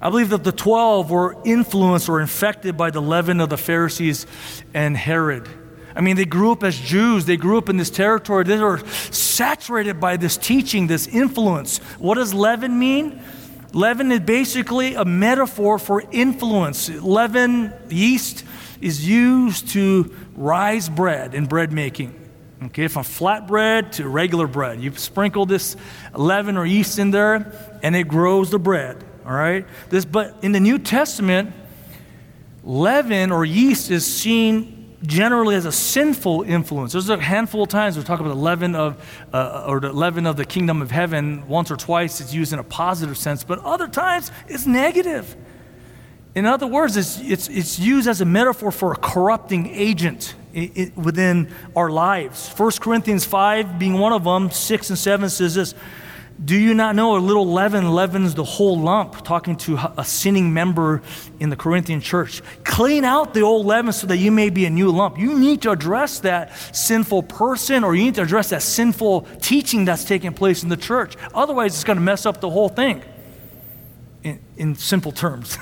[0.00, 4.26] I believe that the 12 were influenced or infected by the leaven of the Pharisees
[4.74, 5.48] and Herod.
[5.94, 7.24] I mean, they grew up as Jews.
[7.24, 8.44] They grew up in this territory.
[8.44, 11.78] They were saturated by this teaching, this influence.
[11.98, 13.22] What does leaven mean?
[13.76, 16.88] Leaven is basically a metaphor for influence.
[16.88, 18.44] Leaven, yeast,
[18.80, 22.14] is used to rise bread in bread making.
[22.64, 24.80] Okay, from flat bread to regular bread.
[24.80, 25.76] You sprinkle this
[26.14, 29.66] leaven or yeast in there, and it grows the bread all right?
[29.90, 31.52] This, but in the New Testament,
[32.62, 36.92] leaven or yeast is seen generally as a sinful influence.
[36.92, 40.26] There's a handful of times we talk about the leaven of, uh, or the leaven
[40.26, 41.46] of the kingdom of heaven.
[41.48, 45.36] Once or twice it's used in a positive sense, but other times it's negative.
[46.34, 50.34] In other words, it's, it's, it's used as a metaphor for a corrupting agent
[50.94, 52.50] within our lives.
[52.50, 55.74] 1 Corinthians 5 being one of them, 6 and 7 says this
[56.44, 59.24] Do you not know a little leaven leavens the whole lump?
[59.24, 61.02] Talking to a sinning member
[61.40, 62.42] in the Corinthian church.
[62.62, 65.18] Clean out the old leaven so that you may be a new lump.
[65.18, 69.86] You need to address that sinful person or you need to address that sinful teaching
[69.86, 71.16] that's taking place in the church.
[71.34, 73.02] Otherwise, it's going to mess up the whole thing
[74.22, 75.56] in, in simple terms.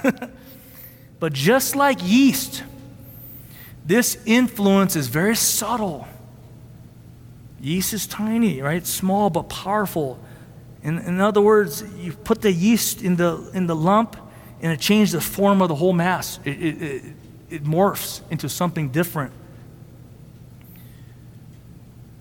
[1.20, 2.64] but just like yeast,
[3.86, 6.08] this influence is very subtle.
[7.60, 8.84] Yeast is tiny, right?
[8.84, 10.18] Small but powerful.
[10.84, 14.16] In, in other words, you put the yeast in the, in the lump
[14.60, 16.38] and it changes the form of the whole mass.
[16.44, 17.02] It, it, it,
[17.50, 19.32] it morphs into something different.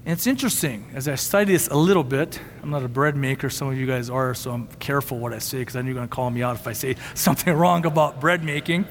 [0.06, 3.50] And it's interesting, as I study this a little bit, I'm not a bread maker,
[3.50, 5.96] some of you guys are, so I'm careful what I say because I know you're
[5.96, 8.86] going to call me out if I say something wrong about bread making.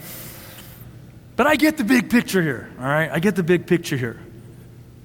[1.36, 3.10] But I get the big picture here, all right?
[3.10, 4.20] I get the big picture here.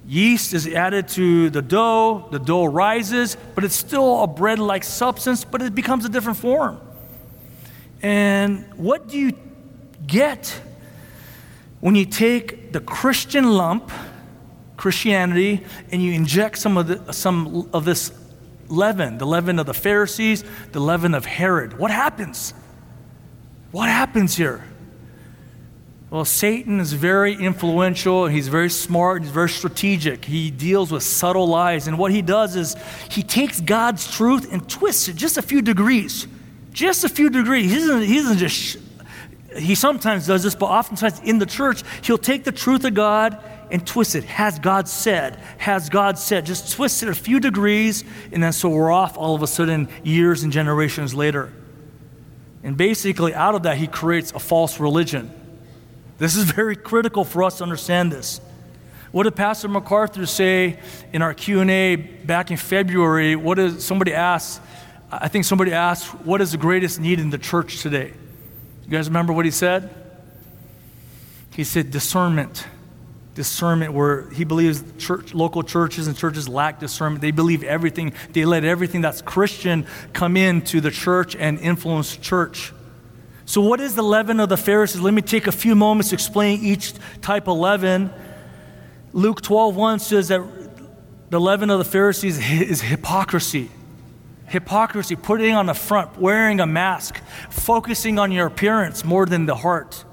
[0.08, 4.82] Yeast is added to the dough, the dough rises, but it's still a bread like
[4.82, 6.80] substance, but it becomes a different form.
[8.00, 9.32] And what do you
[10.06, 10.62] get
[11.80, 13.92] when you take the Christian lump,
[14.78, 18.10] Christianity, and you inject some of, the, some of this
[18.68, 20.42] leaven, the leaven of the Pharisees,
[20.72, 21.78] the leaven of Herod?
[21.78, 22.54] What happens?
[23.72, 24.64] What happens here?
[26.10, 30.24] Well, Satan is very influential, he's very smart, he's very strategic.
[30.24, 31.86] He deals with subtle lies.
[31.86, 32.76] And what he does is
[33.10, 36.26] he takes God's truth and twists it just a few degrees.
[36.72, 37.70] Just a few degrees.
[37.70, 38.78] He doesn't, he doesn't just,
[39.58, 43.38] he sometimes does this, but oftentimes in the church, he'll take the truth of God
[43.70, 44.24] and twist it.
[44.24, 45.36] Has God said?
[45.58, 46.46] Has God said?
[46.46, 49.90] Just twist it a few degrees, and then so we're off all of a sudden
[50.02, 51.52] years and generations later.
[52.62, 55.37] And basically, out of that, he creates a false religion.
[56.18, 58.40] This is very critical for us to understand this.
[59.12, 60.78] What did Pastor MacArthur say
[61.12, 63.36] in our Q&A back in February?
[63.36, 64.60] What did somebody asked?
[65.10, 68.12] I think somebody asked, what is the greatest need in the church today?
[68.84, 69.94] You guys remember what he said?
[71.54, 72.66] He said discernment.
[73.34, 77.22] Discernment, where he believes church, local churches and churches lack discernment.
[77.22, 82.72] They believe everything, they let everything that's Christian come into the church and influence church.
[83.48, 85.00] So, what is the leaven of the Pharisees?
[85.00, 88.10] Let me take a few moments to explain each type of leaven.
[89.14, 90.46] Luke 12 1 says that
[91.30, 93.70] the leaven of the Pharisees is hypocrisy.
[94.48, 99.54] Hypocrisy, putting on the front, wearing a mask, focusing on your appearance more than the
[99.54, 100.04] heart.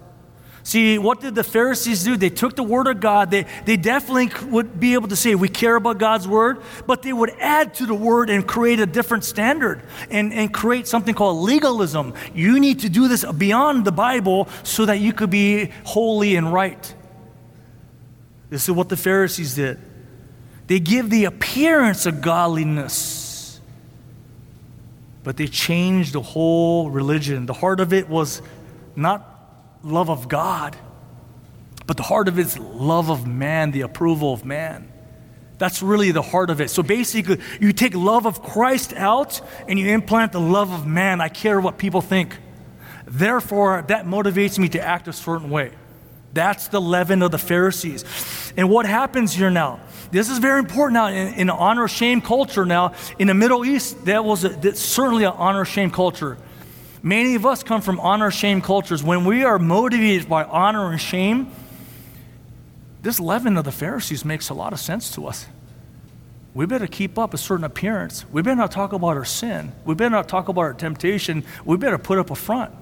[0.66, 2.18] See, what did the Pharisees do?
[2.18, 3.30] They took the word of God.
[3.30, 7.14] They, they definitely would be able to say, we care about God's word, but they
[7.14, 11.44] would add to the word and create a different standard and, and create something called
[11.44, 12.16] legalism.
[12.34, 16.52] You need to do this beyond the Bible so that you could be holy and
[16.52, 16.96] right.
[18.50, 19.80] This is what the Pharisees did.
[20.66, 23.62] They give the appearance of godliness,
[25.24, 27.46] but they changed the whole religion.
[27.46, 28.42] The heart of it was
[28.96, 29.35] not
[29.86, 30.76] love of God,
[31.88, 34.92] but the heart of it is love of man, the approval of man.
[35.58, 36.70] That's really the heart of it.
[36.70, 41.22] So basically, you take love of Christ out and you implant the love of man.
[41.22, 42.36] I care what people think.
[43.06, 45.72] Therefore, that motivates me to act a certain way.
[46.34, 48.04] That's the leaven of the Pharisees.
[48.58, 49.80] And what happens here now?
[50.12, 52.66] This is very important now in, in honor shame culture.
[52.66, 56.38] Now, in the Middle East, that was a, that's certainly an honor shame culture.
[57.06, 59.04] Many of us come from honor shame cultures.
[59.04, 61.52] When we are motivated by honor and shame,
[63.04, 65.46] this leaven of the Pharisees makes a lot of sense to us.
[66.56, 68.26] We better keep up a certain appearance.
[68.32, 69.72] We better not talk about our sin.
[69.86, 71.44] We better not talk about our temptation.
[71.64, 72.74] We better put up a front.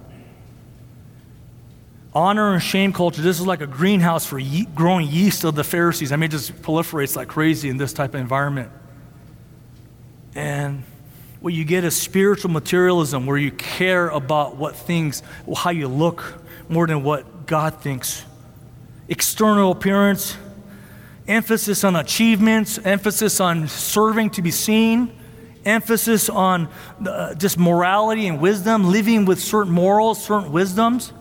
[2.16, 5.66] Honor and shame culture, this is like a greenhouse for ye- growing yeast of the
[5.66, 6.14] Pharisees.
[6.14, 8.72] I mean, it just proliferates like crazy in this type of environment.
[10.34, 10.86] And
[11.44, 15.22] what you get is spiritual materialism, where you care about what things,
[15.58, 18.24] how you look, more than what God thinks.
[19.10, 20.38] External appearance,
[21.28, 25.12] emphasis on achievements, emphasis on serving to be seen,
[25.66, 26.70] emphasis on
[27.06, 31.12] uh, just morality and wisdom, living with certain morals, certain wisdoms.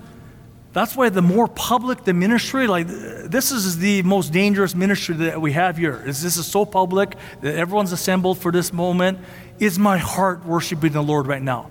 [0.72, 5.40] That's why the more public the ministry, like this is the most dangerous ministry that
[5.40, 6.00] we have here.
[6.06, 9.18] Is this is so public that everyone's assembled for this moment,
[9.58, 11.70] is my heart worshiping the Lord right now?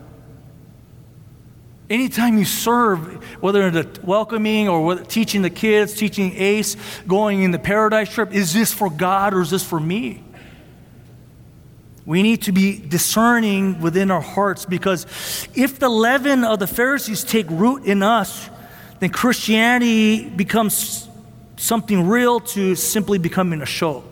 [1.91, 7.51] Anytime you serve, whether the welcoming or whether teaching the kids, teaching ACE, going in
[7.51, 10.23] the paradise trip, is this for God or is this for me?
[12.05, 15.05] We need to be discerning within our hearts because
[15.53, 18.49] if the leaven of the Pharisees take root in us,
[19.01, 21.09] then Christianity becomes
[21.57, 24.05] something real to simply becoming a show.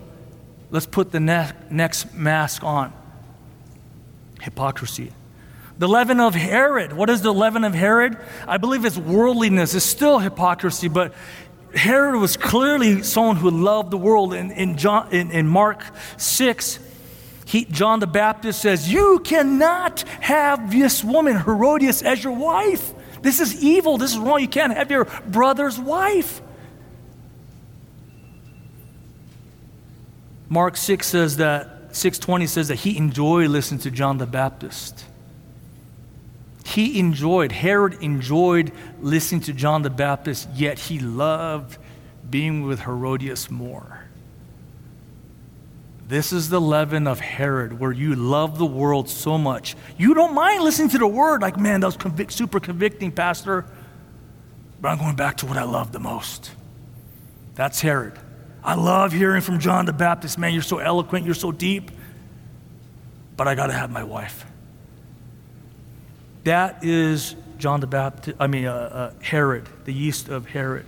[0.70, 2.92] Let's put the ne- next mask on
[4.40, 5.12] hypocrisy.
[5.78, 6.92] The leaven of Herod.
[6.92, 8.18] What is the leaven of Herod?
[8.46, 9.74] I believe it's worldliness.
[9.74, 11.14] It's still hypocrisy, but
[11.74, 14.34] Herod was clearly someone who loved the world.
[14.34, 15.82] In, in, John, in, in Mark
[16.18, 16.78] 6,
[17.46, 22.92] he, John the Baptist says, You cannot have this woman, Herodias, as your wife.
[23.22, 23.98] This is evil.
[23.98, 24.40] This is wrong.
[24.40, 26.42] You can't have your brother's wife.
[30.48, 35.04] Mark 6 says that 620 says that he enjoyed listening to John the Baptist.
[36.64, 41.78] He enjoyed, Herod enjoyed listening to John the Baptist, yet he loved
[42.28, 44.04] being with Herodias more.
[46.06, 49.76] This is the leaven of Herod, where you love the world so much.
[49.96, 53.64] You don't mind listening to the word, like, man, that was convic- super convicting, Pastor.
[54.80, 56.50] But I'm going back to what I love the most.
[57.54, 58.18] That's Herod.
[58.62, 60.38] I love hearing from John the Baptist.
[60.38, 61.90] Man, you're so eloquent, you're so deep.
[63.36, 64.44] But I got to have my wife.
[66.44, 70.86] That is John the Baptist, I mean, uh, uh, Herod, the yeast of Herod.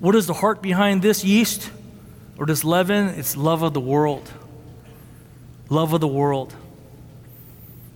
[0.00, 1.70] What is the heart behind this yeast
[2.36, 3.08] or this leaven?
[3.08, 4.30] It's love of the world.
[5.68, 6.54] Love of the world.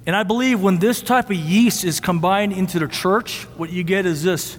[0.04, 3.84] And I believe when this type of yeast is combined into the church, what you
[3.84, 4.58] get is this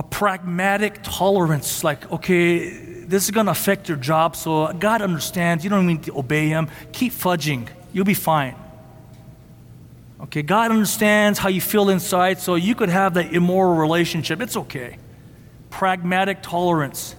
[0.00, 1.84] a pragmatic tolerance.
[1.84, 2.70] Like, okay,
[3.04, 5.62] this is going to affect your job, so God understands.
[5.62, 6.70] You don't need to obey Him.
[6.92, 8.54] Keep fudging, you'll be fine.
[10.22, 14.40] Okay, God understands how you feel inside, so you could have that immoral relationship.
[14.40, 14.96] It's okay.
[15.68, 17.14] Pragmatic tolerance.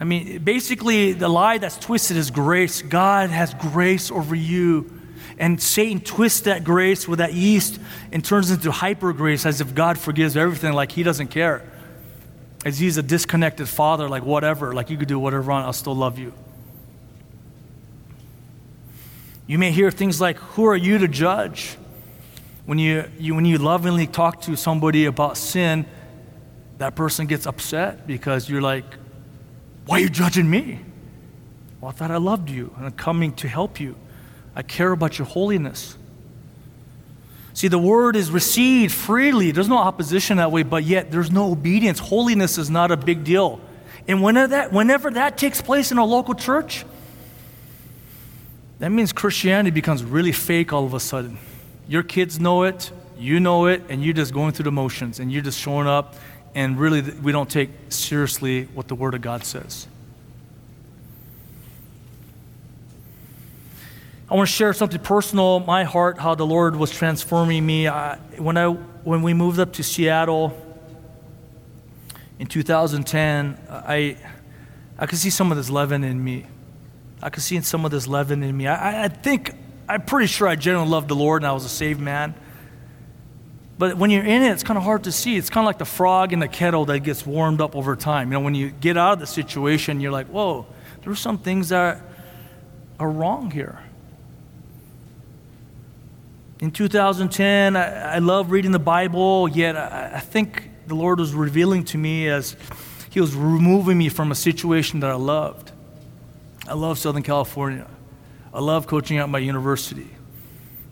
[0.00, 2.82] I mean, basically, the lie that's twisted is grace.
[2.82, 4.90] God has grace over you.
[5.38, 7.80] And Satan twists that grace with that yeast
[8.12, 11.62] and turns into hyper grace as if God forgives everything, like he doesn't care.
[12.64, 15.96] As he's a disconnected father, like whatever, like you could do whatever, on, I'll still
[15.96, 16.32] love you.
[19.46, 21.76] You may hear things like, Who are you to judge?
[22.64, 25.84] When you, you, when you lovingly talk to somebody about sin,
[26.78, 28.84] that person gets upset because you're like,
[29.86, 30.80] Why are you judging me?
[31.80, 33.96] Well, I thought I loved you and I'm coming to help you.
[34.54, 35.96] I care about your holiness.
[37.54, 39.50] See, the word is received freely.
[39.50, 41.98] There's no opposition that way, but yet there's no obedience.
[41.98, 43.60] Holiness is not a big deal.
[44.08, 46.84] And whenever that, whenever that takes place in a local church,
[48.78, 51.38] that means Christianity becomes really fake all of a sudden.
[51.88, 55.30] Your kids know it, you know it, and you're just going through the motions and
[55.30, 56.16] you're just showing up,
[56.54, 59.86] and really we don't take seriously what the Word of God says.
[64.32, 67.86] I want to share something personal, my heart, how the Lord was transforming me.
[67.86, 70.56] I, when, I, when we moved up to Seattle
[72.38, 74.16] in 2010, I,
[74.98, 76.46] I could see some of this leaven in me.
[77.20, 78.68] I could see some of this leaven in me.
[78.68, 79.54] I, I think,
[79.86, 82.34] I'm pretty sure I genuinely loved the Lord and I was a saved man.
[83.76, 85.36] But when you're in it, it's kind of hard to see.
[85.36, 88.32] It's kind of like the frog in the kettle that gets warmed up over time.
[88.32, 90.64] You know, when you get out of the situation, you're like, whoa,
[91.04, 92.00] there's some things that
[92.98, 93.78] are wrong here.
[96.62, 101.34] In 2010, I, I love reading the Bible, yet I, I think the Lord was
[101.34, 102.54] revealing to me as
[103.10, 105.72] He was removing me from a situation that I loved.
[106.68, 107.88] I love Southern California.
[108.54, 110.08] I love coaching at my university.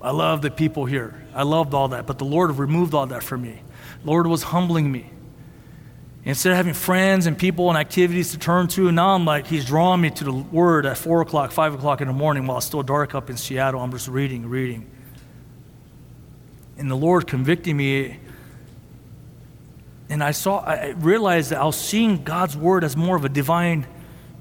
[0.02, 1.24] I love the people here.
[1.32, 3.62] I loved all that, but the Lord removed all that from me.
[4.04, 5.08] Lord was humbling me.
[6.24, 9.66] Instead of having friends and people and activities to turn to, now I'm like, He's
[9.66, 12.66] drawing me to the Word at 4 o'clock, 5 o'clock in the morning while it's
[12.66, 13.80] still dark up in Seattle.
[13.80, 14.90] I'm just reading, reading.
[16.80, 18.18] And the Lord convicting me.
[20.08, 23.28] And I saw, I realized that I was seeing God's Word as more of a
[23.28, 23.86] divine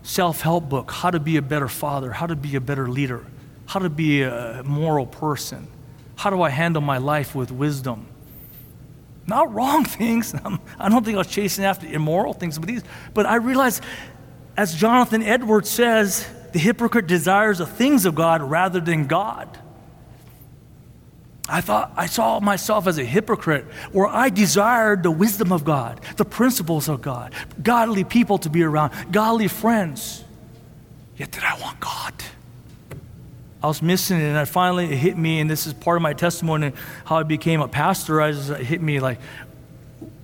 [0.03, 3.25] self help book how to be a better father, how to be a better leader,
[3.65, 5.67] how to be a moral person,
[6.15, 8.07] how do I handle my life with wisdom.
[9.27, 10.33] Not wrong things.
[10.79, 12.83] I don't think I was chasing after immoral things, but these.
[13.13, 13.83] But I realized,
[14.55, 19.59] as Jonathan Edwards says, the hypocrite desires the things of God rather than God.
[21.49, 25.99] I thought I saw myself as a hypocrite where I desired the wisdom of God,
[26.17, 30.23] the principles of God, godly people to be around, godly friends.
[31.17, 32.13] Yet did I want God?
[33.61, 36.01] I was missing it, and it finally it hit me, and this is part of
[36.01, 36.71] my testimony
[37.03, 38.21] how I became a pastor.
[38.21, 39.19] I just, it hit me like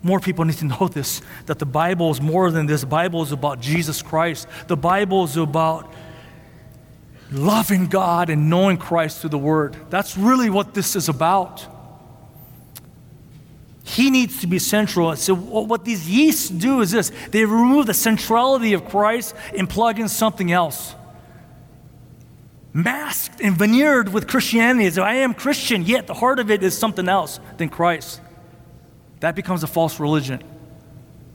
[0.03, 2.81] more people need to know this that the Bible is more than this.
[2.81, 4.47] The Bible is about Jesus Christ.
[4.67, 5.91] The Bible is about
[7.31, 9.75] loving God and knowing Christ through the Word.
[9.89, 11.65] That's really what this is about.
[13.83, 15.15] He needs to be central.
[15.15, 19.99] So, what these yeasts do is this they remove the centrality of Christ and plug
[19.99, 20.95] in something else.
[22.73, 24.89] Masked and veneered with Christianity.
[24.89, 28.21] So, I am Christian, yet the heart of it is something else than Christ.
[29.19, 30.43] That becomes a false religion.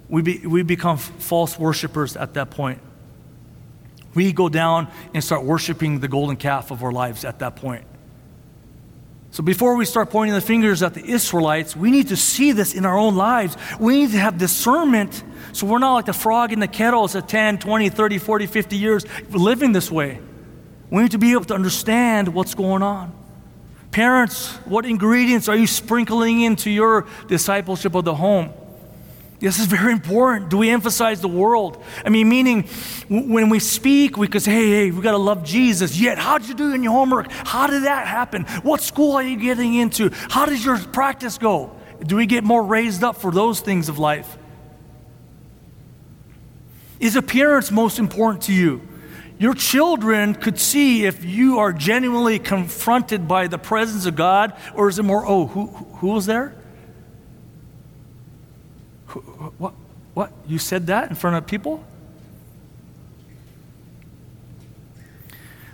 [0.08, 2.80] We, be, we become false worshipers at that point.
[4.14, 7.84] We go down and start worshiping the golden calf of our lives at that point.
[9.32, 12.74] So before we start pointing the fingers at the Israelites, we need to see this
[12.74, 13.56] in our own lives.
[13.78, 17.28] We need to have discernment so we're not like the frog in the kettle at
[17.28, 20.20] 10, 20, 30, 40, 50 years living this way.
[20.90, 23.12] We need to be able to understand what's going on.
[23.90, 28.52] Parents, what ingredients are you sprinkling into your discipleship of the home?
[29.40, 30.50] This is very important.
[30.50, 31.82] Do we emphasize the world?
[32.04, 32.64] I mean, meaning
[33.08, 35.98] when we speak, we could say, hey, hey, we got to love Jesus.
[35.98, 37.32] Yet, how'd you do in your homework?
[37.32, 38.44] How did that happen?
[38.62, 40.10] What school are you getting into?
[40.12, 41.74] How does your practice go?
[42.04, 44.36] Do we get more raised up for those things of life?
[46.98, 48.86] Is appearance most important to you?
[49.38, 54.90] Your children could see if you are genuinely confronted by the presence of God, or
[54.90, 56.59] is it more, oh, who, who was there?
[59.10, 59.74] What?
[60.14, 60.32] What?
[60.46, 61.84] You said that in front of people?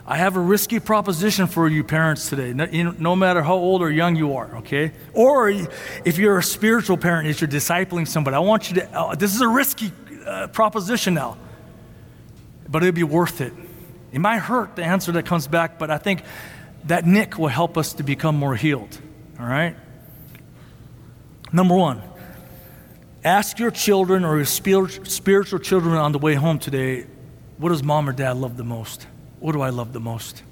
[0.08, 3.54] I have a risky proposition for you parents today, no, you know, no, matter how
[3.54, 4.92] old or young you are, okay?
[5.12, 9.14] Or if you're a spiritual parent, if you're discipling somebody, I want you to, uh,
[9.16, 9.90] this is a risky
[10.24, 11.36] uh, proposition now,
[12.68, 13.52] but it'll be worth it.
[14.12, 16.22] It might hurt the answer that comes back, but I think
[16.84, 19.00] that nick will help us to become more healed,
[19.40, 19.74] all right?
[21.52, 22.00] Number one,
[23.26, 27.06] Ask your children or your spiritual children on the way home today
[27.58, 29.08] what does mom or dad love the most?
[29.40, 30.44] What do I love the most?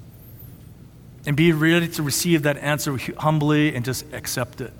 [1.25, 4.73] And be ready to receive that answer humbly and just accept it.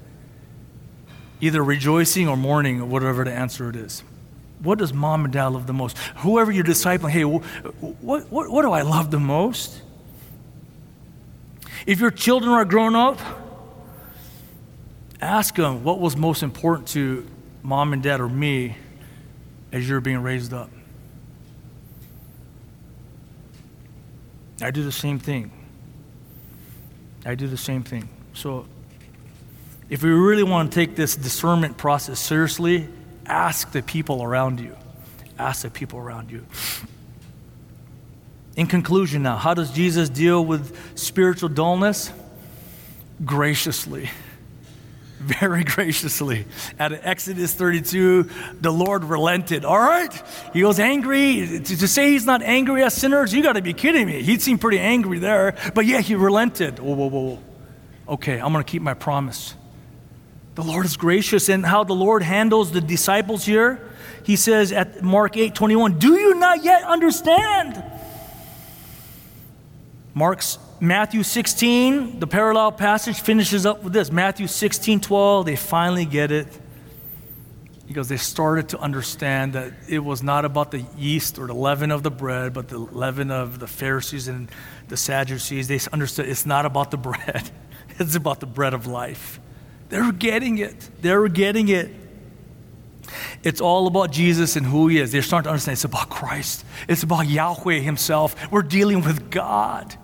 [1.40, 4.04] Either rejoicing or mourning, or whatever the answer it is.
[4.60, 5.98] What does mom and dad love the most?
[6.18, 9.82] Whoever you're discipling, hey, what, what, what do I love the most?
[11.86, 13.20] If your children are grown up,
[15.22, 17.26] ask them what was most important to
[17.66, 18.78] mom and dad or me
[19.72, 20.70] as you're being raised up.
[24.62, 25.52] I do the same thing.
[27.26, 28.08] I do the same thing.
[28.34, 28.68] So,
[29.90, 32.88] if we really want to take this discernment process seriously,
[33.26, 34.76] ask the people around you.
[35.40, 36.46] Ask the people around you.
[38.56, 42.12] In conclusion, now, how does Jesus deal with spiritual dullness?
[43.26, 44.10] Graciously
[45.20, 46.46] very graciously.
[46.78, 49.64] At Exodus 32, the Lord relented.
[49.64, 50.12] All right?
[50.54, 51.62] He was angry.
[51.64, 54.22] To, to say he's not angry at sinners, you got to be kidding me.
[54.22, 55.56] He seemed pretty angry there.
[55.74, 56.80] But yeah, he relented.
[56.80, 57.40] Whoa, whoa, whoa.
[58.08, 59.56] Okay, I'm going to keep my promise.
[60.56, 61.48] The Lord is gracious.
[61.50, 63.90] And how the Lord handles the disciples here,
[64.24, 67.84] he says at Mark 8 21, Do you not yet understand?
[70.14, 74.12] Mark's Matthew 16, the parallel passage finishes up with this.
[74.12, 76.48] Matthew 16, 12, they finally get it.
[77.88, 81.92] Because they started to understand that it was not about the yeast or the leaven
[81.92, 84.50] of the bread, but the leaven of the Pharisees and
[84.88, 85.68] the Sadducees.
[85.68, 87.50] They understood it's not about the bread,
[88.00, 89.40] it's about the bread of life.
[89.90, 90.90] They're getting it.
[91.02, 91.92] They're getting it.
[93.44, 95.12] It's all about Jesus and who He is.
[95.12, 98.52] They're starting to understand it's about Christ, it's about Yahweh Himself.
[98.52, 99.96] We're dealing with God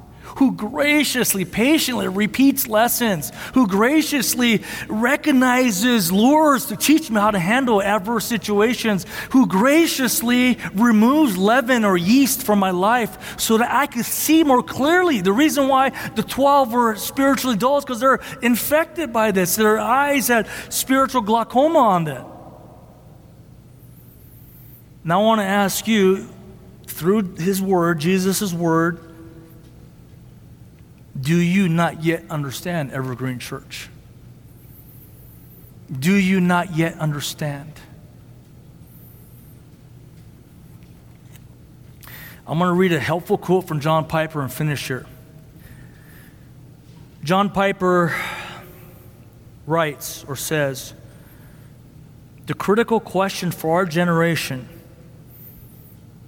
[0.42, 7.80] who graciously, patiently repeats lessons, who graciously recognizes lures to teach me how to handle
[7.80, 14.04] adverse situations, who graciously removes leaven or yeast from my life so that I could
[14.04, 15.22] see more clearly.
[15.22, 19.56] The reason why the 12 were spiritually dull is because they're infected by this.
[19.56, 22.26] Their eyes had spiritual glaucoma on them.
[25.04, 26.28] Now I want to ask you,
[26.88, 29.11] through his word, Jesus' word,
[31.20, 33.90] do you not yet understand Evergreen Church?
[35.92, 37.74] Do you not yet understand?
[42.48, 45.06] I'm going to read a helpful quote from John Piper and finish here.
[47.24, 48.16] John Piper
[49.68, 50.94] writes or says
[52.48, 54.68] The critical question for our generation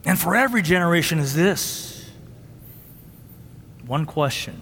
[0.05, 2.09] and for every generation is this
[3.85, 4.61] one question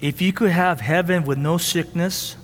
[0.00, 2.36] if you could have heaven with no sickness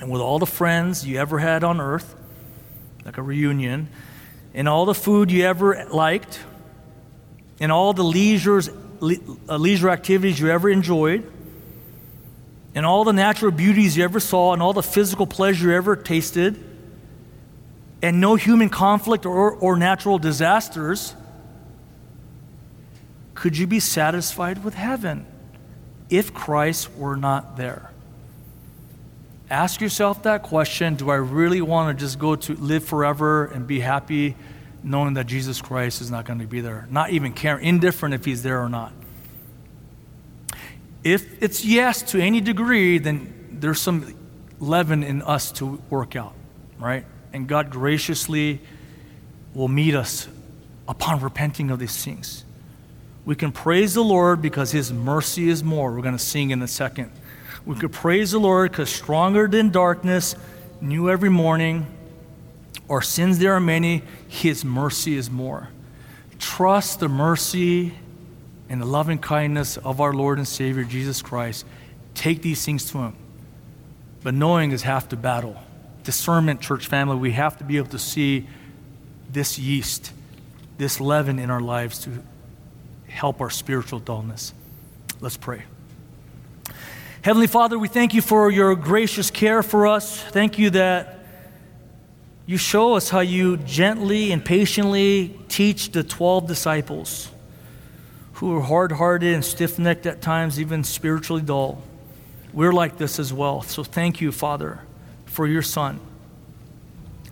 [0.00, 2.16] and with all the friends you ever had on earth,
[3.04, 3.88] like a reunion,
[4.52, 6.40] and all the food you ever liked,
[7.60, 8.68] and all the leisures,
[9.00, 9.16] le-
[9.48, 11.30] uh, leisure activities you ever enjoyed,
[12.74, 15.94] and all the natural beauties you ever saw and all the physical pleasure you ever
[15.94, 16.62] tasted,
[18.02, 21.14] and no human conflict or, or natural disasters,
[23.34, 25.24] could you be satisfied with heaven
[26.10, 27.90] if Christ were not there?
[29.48, 33.66] Ask yourself that question Do I really want to just go to live forever and
[33.66, 34.34] be happy
[34.82, 36.86] knowing that Jesus Christ is not going to be there?
[36.90, 38.92] Not even care, indifferent if he's there or not.
[41.04, 44.14] If it's yes to any degree, then there's some
[44.58, 46.34] leaven in us to work out,
[46.78, 47.04] right?
[47.32, 48.60] And God graciously
[49.54, 50.26] will meet us
[50.88, 52.44] upon repenting of these things.
[53.26, 55.92] We can praise the Lord because His mercy is more.
[55.92, 57.10] We're going to sing in a second.
[57.66, 60.36] We could praise the Lord because stronger than darkness,
[60.80, 61.88] new every morning.
[62.88, 65.70] Our sins there are many, His mercy is more.
[66.38, 67.94] Trust the mercy
[68.68, 71.66] and the loving kindness of our Lord and Savior Jesus Christ,
[72.14, 73.16] take these things to Him.
[74.22, 75.56] But knowing is half the battle.
[76.04, 78.46] Discernment, church family, we have to be able to see
[79.32, 80.12] this yeast,
[80.78, 82.22] this leaven in our lives to
[83.16, 84.52] help our spiritual dullness.
[85.20, 85.62] Let's pray.
[87.22, 90.20] Heavenly Father, we thank you for your gracious care for us.
[90.20, 91.18] Thank you that
[92.44, 97.30] you show us how you gently and patiently teach the 12 disciples
[98.34, 101.82] who are hard hearted and stiff necked at times, even spiritually dull.
[102.52, 103.62] We're like this as well.
[103.62, 104.80] So thank you, Father,
[105.24, 105.98] for your Son,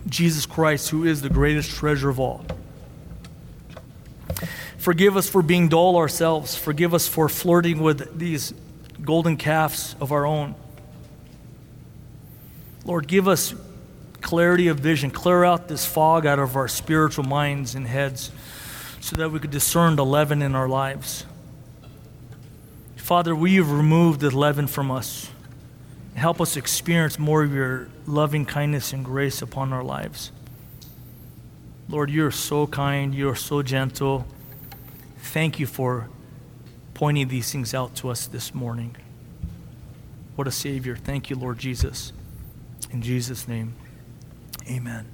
[0.08, 2.44] Jesus Christ, who is the greatest treasure of all.
[4.84, 6.56] Forgive us for being dull ourselves.
[6.56, 8.52] Forgive us for flirting with these
[9.00, 10.54] golden calves of our own.
[12.84, 13.54] Lord, give us
[14.20, 15.10] clarity of vision.
[15.10, 18.30] Clear out this fog out of our spiritual minds and heads
[19.00, 21.24] so that we could discern the leaven in our lives.
[22.96, 25.30] Father, we have removed the leaven from us.
[26.14, 30.30] Help us experience more of your loving kindness and grace upon our lives.
[31.88, 34.26] Lord, you're so kind, you're so gentle.
[35.34, 36.08] Thank you for
[36.94, 38.94] pointing these things out to us this morning.
[40.36, 40.94] What a Savior.
[40.94, 42.12] Thank you, Lord Jesus.
[42.92, 43.74] In Jesus' name,
[44.70, 45.13] amen.